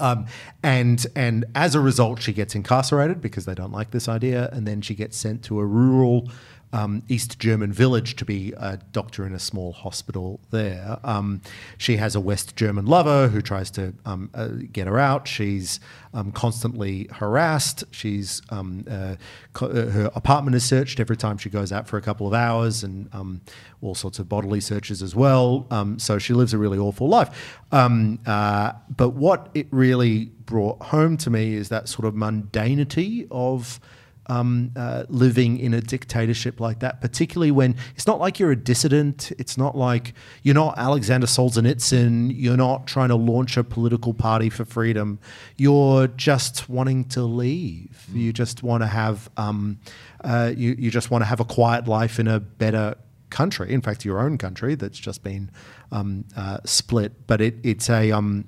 [0.00, 0.26] Um,
[0.62, 4.66] and and as a result, she gets incarcerated because they don't like this idea, and
[4.66, 6.28] then she gets sent to a rural
[6.72, 10.98] um, East German village to be a doctor in a small hospital there.
[11.04, 11.42] Um,
[11.78, 15.28] she has a West German lover who tries to um, uh, get her out.
[15.28, 15.80] She's
[16.14, 17.84] um, constantly harassed.
[17.90, 19.16] She's um, uh,
[19.52, 22.34] co- uh, her apartment is searched every time she goes out for a couple of
[22.34, 23.40] hours, and um,
[23.80, 25.66] all sorts of bodily searches as well.
[25.98, 27.58] So she lives a really awful life.
[27.72, 33.80] Uh, but what it really brought home to me is that sort of mundanity of
[34.26, 38.56] um, uh, living in a dictatorship like that, particularly when it's not like you're a
[38.56, 39.32] dissident.
[39.38, 42.32] It's not like you're not Alexander Solzhenitsyn.
[42.34, 45.18] You're not trying to launch a political party for freedom.
[45.56, 48.06] You're just wanting to leave.
[48.12, 49.78] You just want to have um,
[50.22, 52.94] uh, you, you just want to have a quiet life in a better
[53.30, 53.72] country.
[53.72, 55.50] In fact, your own country that's just been
[55.90, 57.26] um, uh, split.
[57.26, 58.46] But it, it's a um,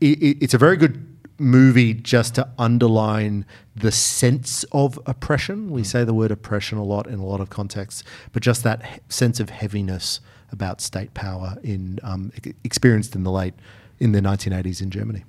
[0.00, 1.05] it- it's a very good
[1.38, 5.70] movie just to underline the sense of oppression.
[5.70, 8.84] We say the word oppression a lot in a lot of contexts, but just that
[8.84, 10.20] he- sense of heaviness
[10.52, 13.54] about state power in um, e- experienced in the late
[13.98, 15.24] in the 1980s in Germany.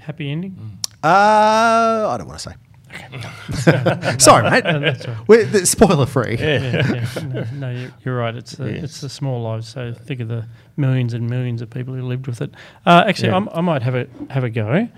[0.00, 0.78] Happy ending.
[1.02, 2.56] Uh, I don't want to say.
[4.18, 4.64] Sorry, mate.
[4.64, 5.28] That's all right.
[5.28, 6.36] We're, the- spoiler free.
[6.38, 7.22] yeah, yeah.
[7.24, 8.34] No, no, you're, you're right.
[8.34, 8.84] It's the, Yes.
[8.84, 9.68] it's the small lives.
[9.68, 12.50] So think of the millions and millions of people who lived with it.
[12.86, 13.36] Uh, actually, Yeah.
[13.36, 14.88] I'm, I might have a have a go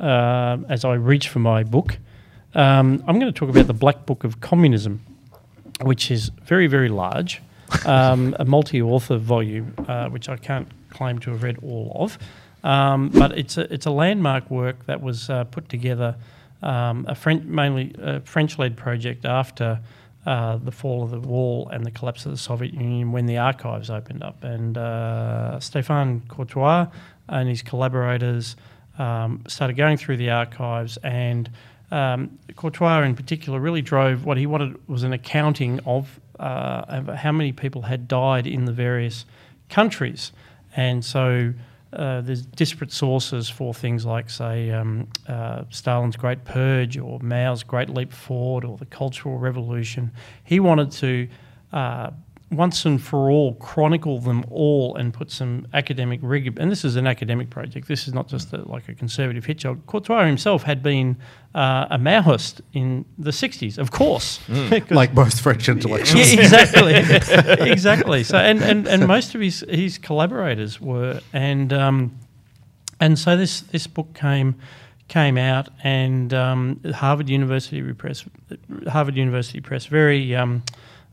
[0.00, 1.98] um as I reach for my book.
[2.54, 5.00] Um, I'm going to talk about the Black Book of Communism,
[5.82, 7.42] which is very very large,
[7.84, 12.16] um, a multi-author volume, uh, which I can't claim to have read all of,
[12.62, 16.14] um, but it's a it's a landmark work that was uh, put together.
[16.64, 19.80] Um, a French, mainly a French-led project after
[20.26, 23.36] uh, the fall of the wall and the collapse of the Soviet Union when the
[23.36, 24.42] archives opened up.
[24.42, 26.86] And uh, Stéphane Courtois
[27.28, 28.56] and his collaborators
[28.98, 31.50] um, started going through the archives, and
[31.90, 37.08] um, Courtois in particular really drove what he wanted was an accounting of, uh, of
[37.08, 39.26] how many people had died in the various
[39.68, 40.32] countries.
[40.76, 41.52] And so
[41.94, 47.62] uh, there's disparate sources for things like, say, um, uh, Stalin's Great Purge or Mao's
[47.62, 50.12] Great Leap Forward or the Cultural Revolution.
[50.44, 51.28] He wanted to,
[51.72, 52.10] uh,
[52.56, 56.52] once and for all, chronicle them all and put some academic rigor.
[56.58, 57.88] And this is an academic project.
[57.88, 59.64] This is not just a, like a conservative hit.
[59.86, 61.16] Courtois himself had been
[61.54, 64.38] uh, a Maoist in the 60s, of course.
[64.46, 66.32] 'Cause- Like most French intellectuals.
[66.34, 66.94] yeah, exactly,
[67.70, 68.24] exactly.
[68.24, 72.18] So, and, and, and most of his his collaborators were, and um,
[73.00, 74.54] and so this this book came
[75.08, 78.24] came out, and um, Harvard University Press,
[78.88, 80.62] Harvard University Press, very um,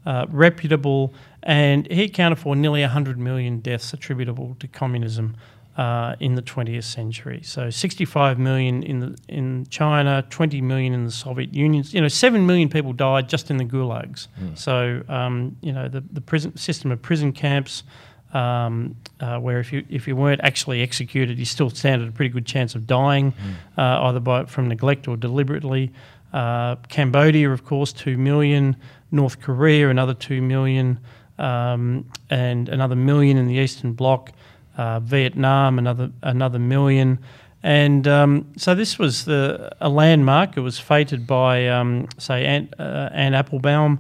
[0.06, 1.14] uh, reputable,
[1.44, 5.36] and he accounted for nearly hundred million deaths attributable to communism.
[5.78, 11.06] Uh, in the 20th century, so 65 million in the in China, 20 million in
[11.06, 11.86] the Soviet Union.
[11.88, 14.28] You know, seven million people died just in the gulags.
[14.56, 17.84] So um, you know, the the prison system of prison camps,
[18.34, 22.12] um, uh, where if you if you weren't actually executed, you still stand at a
[22.12, 23.34] pretty good chance of dying,
[23.78, 25.90] uh, either by from neglect or deliberately.
[26.34, 28.76] Uh, Cambodia, of course, two million.
[29.12, 31.00] North Korea, another two million,
[31.42, 34.32] um, and another million in the Eastern Bloc.
[34.78, 37.20] Uh, Vietnam, another another million.
[37.62, 40.58] And um, so this was the, a landmark.
[40.58, 44.00] It was fated by, um, say, Anne, uh, Anne Applebaum,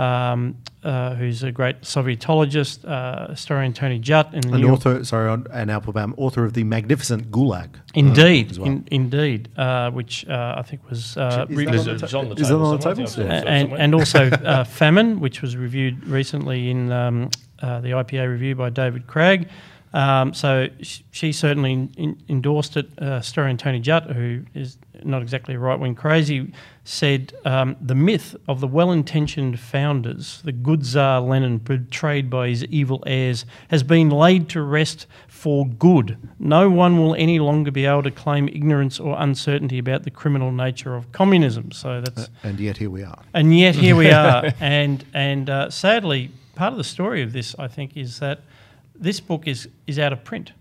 [0.00, 4.78] um, uh, who's a great Sovietologist, uh, historian Tony Judt, in the An New York
[4.86, 7.68] author, sorry, on- Anne Applebaum, author of the magnificent Gulag.
[7.94, 8.70] Indeed, as well.
[8.70, 11.98] in, indeed, uh, which uh, I think was uh, Is re- that Is on it
[11.98, 12.94] the it's on the Is table it on the somewhere?
[12.96, 13.18] tables?
[13.18, 13.50] Yeah, Yeah.
[13.52, 17.30] and, and also uh, Famine, which was reviewed recently in um,
[17.60, 19.48] uh, the IPA review by David Craig.
[19.92, 22.88] Um, so sh- she certainly in, endorsed it.
[22.96, 26.52] Uh, historian Tony Judt, who is not exactly right wing crazy,
[26.84, 32.48] said um, the myth of the well intentioned founders, the good Tsar Lenin betrayed by
[32.48, 36.16] his evil heirs, has been laid to rest for good.
[36.38, 40.52] No one will any longer be able to claim ignorance or uncertainty about the criminal
[40.52, 41.72] nature of communism.
[41.72, 43.18] So that's And yet here we are.
[43.34, 44.52] and yet here we are.
[44.60, 48.40] and and uh, sadly, part of the story of this, I think, is that
[48.94, 50.52] this book is is out of print.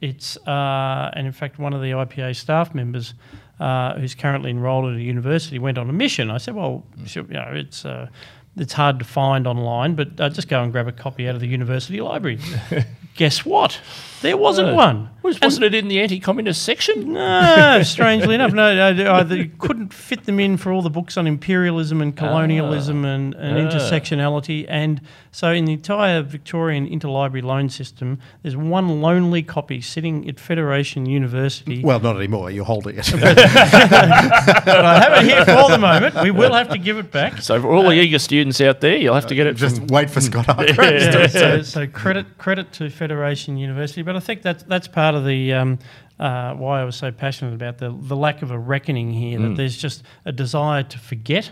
[0.00, 3.14] It's uh, and in fact, one of the IPA staff members,
[3.62, 6.30] uh, who's currently enrolled at a university, went on a mission.
[6.30, 8.08] I said, "Well, sure, you know, it's." Uh,
[8.54, 11.40] it's hard to find online, but uh, just go and grab a copy out of
[11.40, 12.38] the university library.
[13.14, 13.80] Guess what?
[14.22, 15.08] There wasn't Uh, one.
[15.22, 17.12] Was, wasn't it in the anti-communist section?
[17.12, 21.16] No, strangely enough, no, no, either you couldn't fit them in for all the books
[21.16, 23.70] on imperialism and colonialism and, and Ah.
[23.70, 24.66] intersectionality.
[24.68, 25.00] And
[25.30, 31.06] so, in the entire Victorian interlibrary loan system, there's one lonely copy sitting at Federation
[31.06, 31.82] University.
[31.84, 32.50] Well, not anymore.
[32.50, 33.08] You're holding it.
[33.12, 36.20] but I have it here for the moment.
[36.22, 37.40] We will have to give it back.
[37.42, 39.86] So for all the eager students out there, you'll have to get it Just from
[39.86, 40.78] wait for Scott Hargreaves.
[41.14, 45.24] yeah, so, so credit credit to Federation University, but I think that's that's part of
[45.24, 45.78] the um,
[46.18, 49.38] uh, why I was so passionate about the the lack of a reckoning here.
[49.38, 51.50] That there's just a desire to forget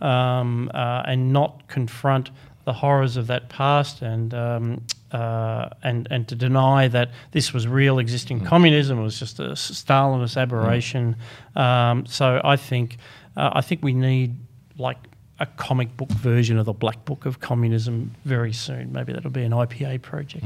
[0.00, 2.30] um, uh, and not confront
[2.64, 4.34] the horrors of that past and.
[4.34, 4.82] Um,
[5.12, 10.36] uh, and and to deny that this was real existing communism was just a Stalinist
[10.36, 11.16] aberration.
[11.56, 12.96] Um, so I think
[13.36, 14.36] uh, I think we need
[14.78, 14.98] like
[15.40, 18.92] a comic book version of the Black Book of Communism very soon.
[18.92, 20.44] Maybe that'll be an IPA project.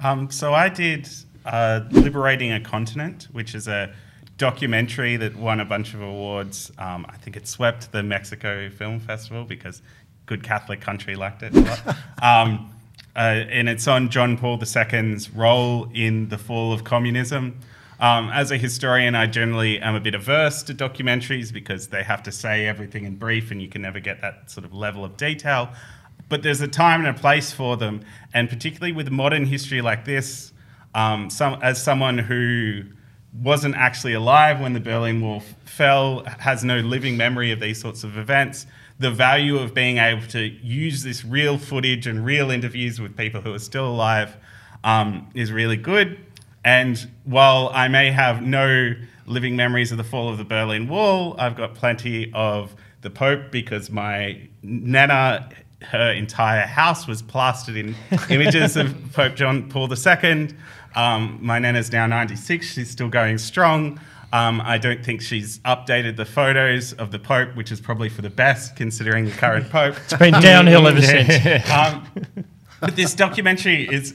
[0.00, 1.08] Um, so I did
[1.44, 3.92] uh, Liberating a Continent, which is a
[4.36, 6.70] documentary that won a bunch of awards.
[6.78, 9.82] Um, I think it swept the Mexico Film Festival because
[10.26, 11.56] good Catholic country liked it
[12.22, 12.70] um,
[13.16, 17.58] uh, and it's on John Paul II's role in the fall of communism.
[17.98, 22.22] Um, as a historian, I generally am a bit averse to documentaries because they have
[22.24, 25.16] to say everything in brief and you can never get that sort of level of
[25.16, 25.70] detail.
[26.28, 28.02] But there's a time and a place for them,
[28.34, 30.52] and particularly with modern history like this,
[30.94, 32.82] um, some, as someone who
[33.32, 38.04] wasn't actually alive when the Berlin Wall fell, has no living memory of these sorts
[38.04, 38.66] of events,
[38.98, 43.40] the value of being able to use this real footage and real interviews with people
[43.40, 44.36] who are still alive
[44.84, 46.18] um, is really good.
[46.64, 48.94] And while I may have no
[49.26, 53.52] living memories of the fall of the Berlin Wall, I've got plenty of the Pope
[53.52, 55.48] because my nana,
[55.82, 57.94] her entire house was plastered in
[58.30, 60.48] images of Pope John Paul II.
[60.94, 64.00] Um, my nana's now 96, she's still going strong.
[64.32, 68.20] Um, I don't think she's updated the photos of the Pope, which is probably for
[68.20, 69.96] the best considering the current Pope.
[70.04, 71.68] It's been downhill ever since.
[71.70, 72.06] Um,
[72.80, 74.14] but this documentary is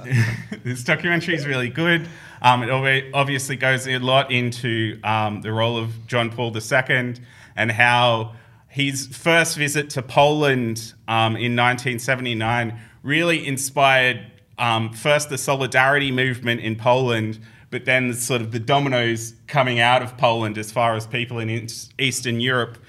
[0.64, 2.08] this documentary is really good.
[2.42, 7.16] Um, it obviously goes a lot into um, the role of John Paul II
[7.56, 8.36] and how
[8.74, 14.20] his first visit to Poland um, in 1979 really inspired
[14.58, 17.40] um, first the solidarity movement in Poland,
[17.70, 21.68] but then sort of the dominoes coming out of Poland as far as people in
[22.00, 22.80] Eastern Europe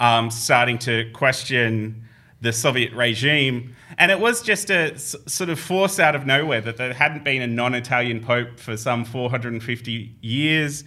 [0.00, 2.02] um, starting to question
[2.40, 3.76] the Soviet regime.
[3.98, 7.22] And it was just a s- sort of force out of nowhere that there hadn't
[7.22, 10.84] been a non Italian pope for some 450 years.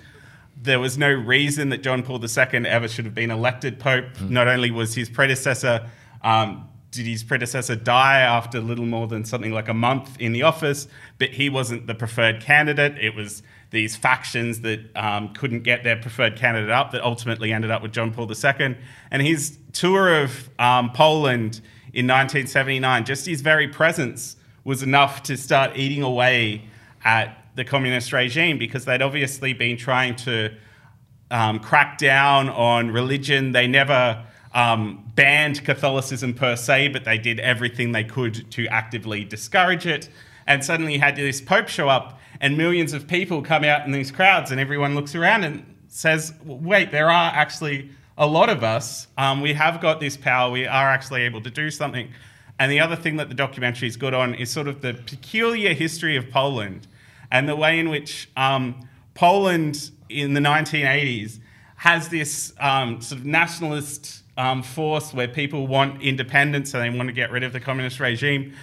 [0.61, 4.19] There was no reason that John Paul II ever should have been elected pope.
[4.21, 5.89] Not only was his predecessor,
[6.21, 10.43] um, did his predecessor die after little more than something like a month in the
[10.43, 10.87] office,
[11.19, 12.97] but he wasn't the preferred candidate.
[12.99, 17.71] It was these factions that um, couldn't get their preferred candidate up that ultimately ended
[17.71, 18.77] up with John Paul II.
[19.11, 21.61] And his tour of um, Poland
[21.93, 26.63] in 1979, just his very presence was enough to start eating away
[27.03, 30.53] at the communist regime because they'd obviously been trying to
[31.31, 33.51] um, crack down on religion.
[33.51, 34.23] They never
[34.53, 40.07] um, banned Catholicism per se, but they did everything they could to actively discourage it.
[40.45, 43.91] And suddenly you had this Pope show up, and millions of people come out in
[43.91, 47.89] these crowds, and everyone looks around and says, wait, there are actually
[48.19, 49.07] a lot of us.
[49.17, 50.51] Um, we have got this power.
[50.51, 52.09] We are actually able to do something.
[52.59, 55.73] And the other thing that the documentary is good on is sort of the peculiar
[55.73, 56.87] history of Poland
[57.31, 61.39] and the way in which um, Poland in the 1980s
[61.75, 67.07] has this um, sort of nationalist um, force where people want independence and they want
[67.09, 68.53] to get rid of the communist regime.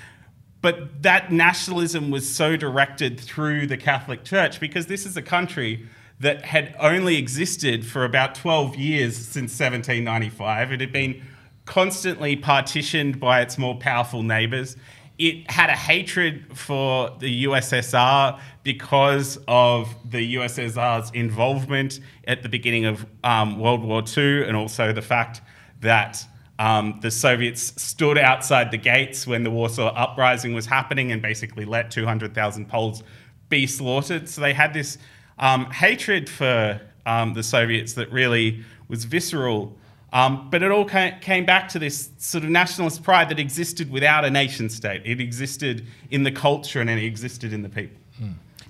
[0.62, 5.86] But that nationalism was so directed through the Catholic Church because this is a country
[6.20, 10.72] that had only existed for about 12 years since 1795.
[10.72, 11.22] It had been
[11.66, 14.76] constantly partitioned by its more powerful neighbours.
[15.18, 22.84] It had a hatred for the USSR because of the USSR's involvement at the beginning
[22.84, 25.40] of um, World War II and also the fact
[25.80, 26.26] that
[26.58, 31.64] um, the Soviets stood outside the gates when the Warsaw Uprising was happening and basically
[31.64, 33.02] let 200,000 Poles
[33.48, 34.28] be slaughtered.
[34.28, 34.98] So they had this
[35.38, 39.76] um, hatred for um, the Soviets that really was visceral.
[40.14, 44.24] Um, but it all came back to this sort of nationalist pride that existed without
[44.24, 45.02] a nation state.
[45.04, 47.98] It existed in the culture and it existed in the people.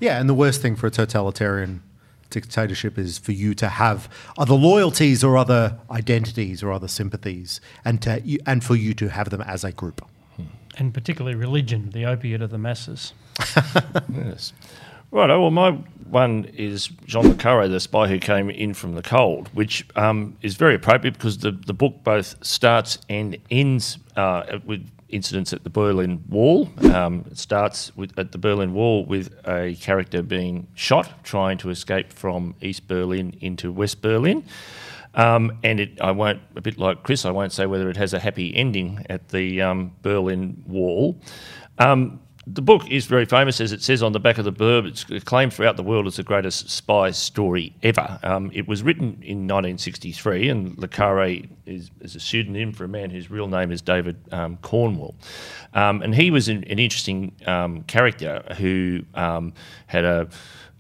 [0.01, 1.83] Yeah, and the worst thing for a totalitarian
[2.31, 8.03] dictatorship is for you to have other loyalties or other identities or other sympathies, and
[8.03, 10.01] to and for you to have them as a group.
[10.77, 13.13] and particularly religion, the opiate of the masses.
[14.13, 14.53] Yes.
[15.11, 15.31] Right.
[15.31, 15.79] Oh well, my
[16.09, 20.37] one is Jean Le Carre, the spy who came in from the cold, which um,
[20.43, 25.65] is very appropriate because the, the book both starts and ends uh, with incidents at
[25.65, 26.69] the Berlin Wall.
[26.93, 31.71] Um, it starts with, at the Berlin Wall with a character being shot trying to
[31.71, 34.45] escape from East Berlin into West Berlin.
[35.15, 38.13] Um, and it, I won't, a bit like Chris, I won't say whether it has
[38.13, 41.17] a happy ending at the um, Berlin Wall.
[41.79, 44.87] Um, the book is very famous, as it says on the back of the blurb.
[44.87, 48.19] It's acclaimed throughout the world as the greatest spy story ever.
[48.23, 52.89] Um, it was written in 1963, and Le Carre is, is a pseudonym for a
[52.89, 55.15] man whose real name is David um, Cornwell.
[55.73, 59.55] Um, and he was an, an interesting um, character who um,
[59.87, 60.29] had a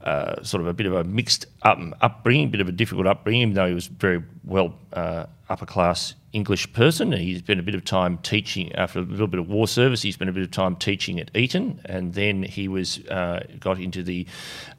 [0.02, 3.06] uh, sort of a bit of a mixed up, upbringing, a bit of a difficult
[3.06, 7.12] upbringing, though he was very well uh, upper class English person.
[7.12, 10.02] He spent a bit of time teaching after a little bit of war service.
[10.02, 13.78] He spent a bit of time teaching at Eton, and then he was uh, got
[13.78, 14.26] into the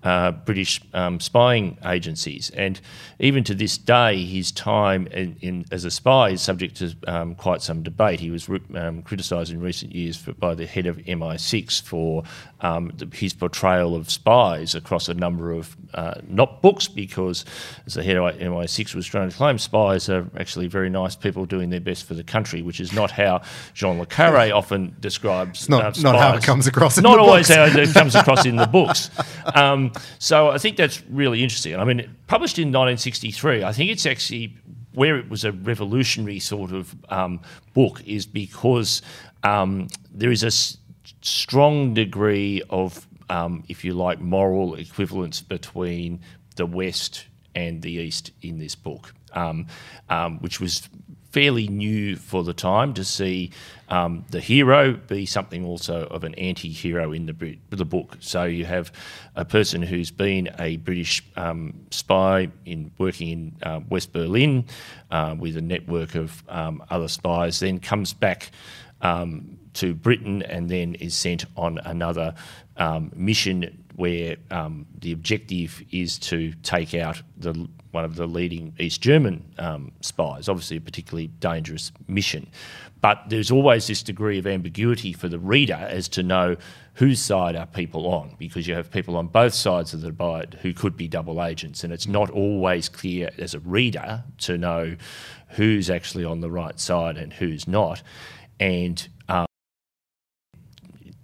[0.04, 2.52] uh, British um, spying agencies.
[2.52, 2.80] And
[3.20, 7.36] even to this day, his time in, in, as a spy is subject to um,
[7.36, 8.20] quite some debate.
[8.20, 12.24] He was um, criticised in recent years for, by the head of MI6 for
[12.60, 17.46] um, the, his portrayal of spies across a number of uh, not books, because
[17.86, 21.45] as the head of MI6 was trying to claim, spies are actually very nice people
[21.46, 23.42] doing their best for the country, which is not how
[23.74, 25.62] Jean le Carre often describes.
[25.62, 26.98] It's not, uh, not how it comes across.
[27.00, 27.74] not always books.
[27.74, 29.10] how it comes across in the books.
[29.54, 31.76] Um, so I think that's really interesting.
[31.76, 34.56] I mean, published in 1963, I think it's actually
[34.94, 37.42] where it was a revolutionary sort of um,
[37.74, 39.02] book is because
[39.44, 40.78] um, there is a s-
[41.22, 46.20] strong degree of, um, if you like, moral equivalence between
[46.56, 49.68] the West and the East in this book, um,
[50.10, 50.88] um, which was
[51.36, 53.52] fairly new for the time to see
[53.90, 58.16] um, the hero be something also of an anti-hero in the the book.
[58.22, 58.90] So you have
[59.36, 64.64] a person who's been a British um, spy in working in uh, West Berlin
[65.12, 68.52] uh, with a network of um, other spies, then comes back.
[69.02, 72.34] Um, to Britain and then is sent on another
[72.78, 78.74] um, mission where um, the objective is to take out the, one of the leading
[78.80, 80.50] East German um, spies.
[80.50, 82.48] Obviously, a particularly dangerous mission.
[83.02, 86.58] But there's always this degree of ambiguity for the reader as to know
[86.96, 90.58] whose side are people on, because you have people on both sides of the divide
[90.62, 94.96] who could be double agents, and it's not always clear as a reader to know
[95.50, 98.02] who's actually on the right side and who's not.
[98.60, 99.08] And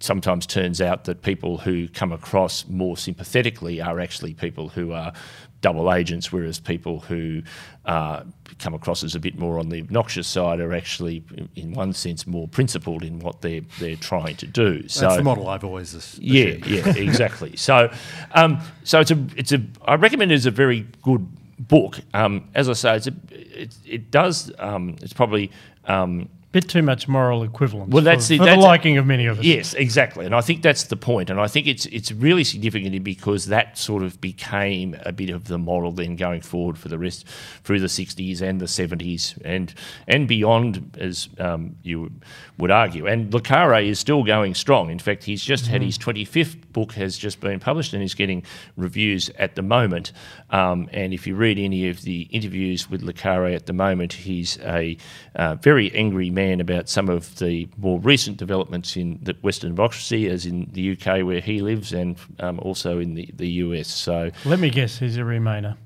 [0.02, 5.12] sometimes turns out that people who come across more sympathetically are actually people who are
[5.60, 7.40] double agents, whereas people who
[7.86, 8.22] uh,
[8.58, 11.24] come across as a bit more on the obnoxious side are actually,
[11.56, 14.86] in one sense, more principled in what they're they're trying to do.
[14.88, 16.26] So that's the model I've always assumed.
[16.26, 17.56] Yeah, yeah, exactly.
[17.62, 17.92] So,
[18.32, 21.24] um, so it's a it's a I recommend it as a very good
[21.58, 22.00] book.
[22.12, 25.52] Um, as I say, it's a, it, it does um, it's probably
[25.84, 27.90] um, bit too much moral equivalence.
[27.90, 29.44] Well, that's for, the, for that's the liking of many of us.
[29.44, 31.30] Yes, exactly, and I think that's the point.
[31.30, 35.48] And I think it's it's really significant because that sort of became a bit of
[35.48, 37.26] the model then going forward for the rest
[37.64, 39.72] through the '60s and the '70s and
[40.06, 42.12] and beyond, as um, you
[42.58, 43.06] would argue.
[43.06, 44.90] And Le Carre is still going strong.
[44.90, 45.72] In fact, he's just mm-hmm.
[45.72, 48.42] had his 25th book has just been published and he's getting
[48.76, 50.12] reviews at the moment.
[50.50, 54.12] Um, and if you read any of the interviews with Le Carre at the moment,
[54.12, 54.96] he's a
[55.34, 59.74] uh, very angry man man about some of the more recent developments in the Western
[59.74, 63.88] democracy, as in the UK where he lives, and um, also in the, the US.
[63.88, 65.76] So let me guess, he's a Remainer.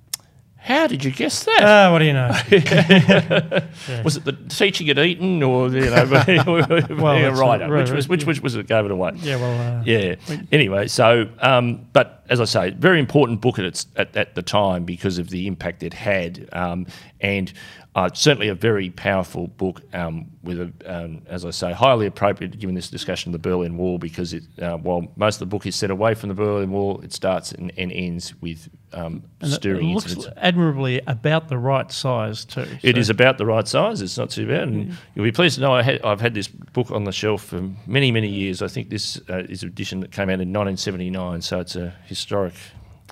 [0.66, 1.60] How did you guess that?
[1.62, 2.28] Ah, uh, what do you know?
[2.50, 4.02] yeah.
[4.02, 7.70] Was it the teaching at Eton, or you know, well, being a writer?
[7.70, 8.66] Right, which was which, which was it?
[8.66, 9.12] Gave it away.
[9.18, 10.16] Yeah, well, uh, yeah.
[10.50, 14.42] Anyway, so um, but as I say, very important book at its at, at the
[14.42, 16.88] time because of the impact it had, um,
[17.20, 17.52] and
[17.97, 22.59] uh, certainly a very powerful book um, with, a, um, as I say, highly appropriate
[22.59, 25.64] given this discussion of the Berlin Wall because it, uh, while most of the book
[25.64, 29.89] is set away from the Berlin Wall, it starts and, and ends with um, stirring
[29.89, 30.39] it looks incidents.
[30.39, 32.66] admirably about the right size too.
[32.82, 33.01] It so.
[33.01, 34.02] is about the right size.
[34.02, 36.90] It's not too bad, and you'll be pleased to know I have had this book
[36.90, 38.60] on the shelf for many, many years.
[38.60, 41.94] I think this uh, is an edition that came out in 1979, so it's a
[42.05, 42.55] historic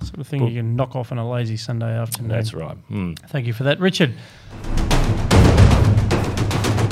[0.02, 0.50] Sort of thing book.
[0.50, 2.30] you can knock off on a lazy Sunday afternoon.
[2.30, 2.76] That's right.
[2.90, 3.18] Mm.
[3.28, 4.14] Thank you for that, Richard.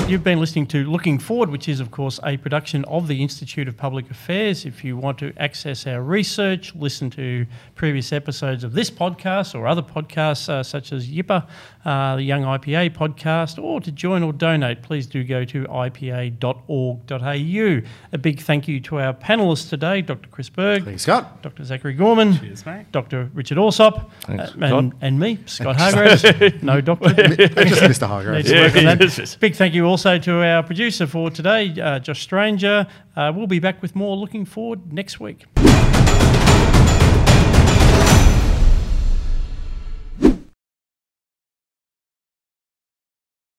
[0.09, 3.67] You've been listening to Looking Forward, which is, of course, a production of the Institute
[3.67, 4.67] of Public Affairs.
[4.67, 7.47] If you want to access our research, listen to
[7.77, 11.47] previous episodes of this podcast or other podcasts uh, such as Yipper,
[11.87, 16.43] uh, the Young IPA podcast, or to join or donate, please do go to ipa.org.au.
[18.13, 20.29] A big thank you to our panellists today, Dr.
[20.29, 20.85] Chris Berg.
[20.85, 21.41] Thanks, Scott.
[21.43, 21.65] Dr.
[21.65, 22.39] Zachary Gorman.
[22.39, 22.87] Cheers, mate.
[22.93, 23.31] Dr.
[23.33, 24.11] Richard Allsop.
[24.25, 26.63] Thanks, uh, and, and, me, Scott Hargreaves.
[26.63, 27.15] no doctor.
[27.15, 28.07] Just Mr.
[28.07, 28.51] Hargreaves.
[28.51, 28.97] Yeah,
[29.41, 32.89] Big thank you also to our producer for today, uh, Josh Stranger.
[33.15, 35.52] Uh, we'll be back with more looking forward next week.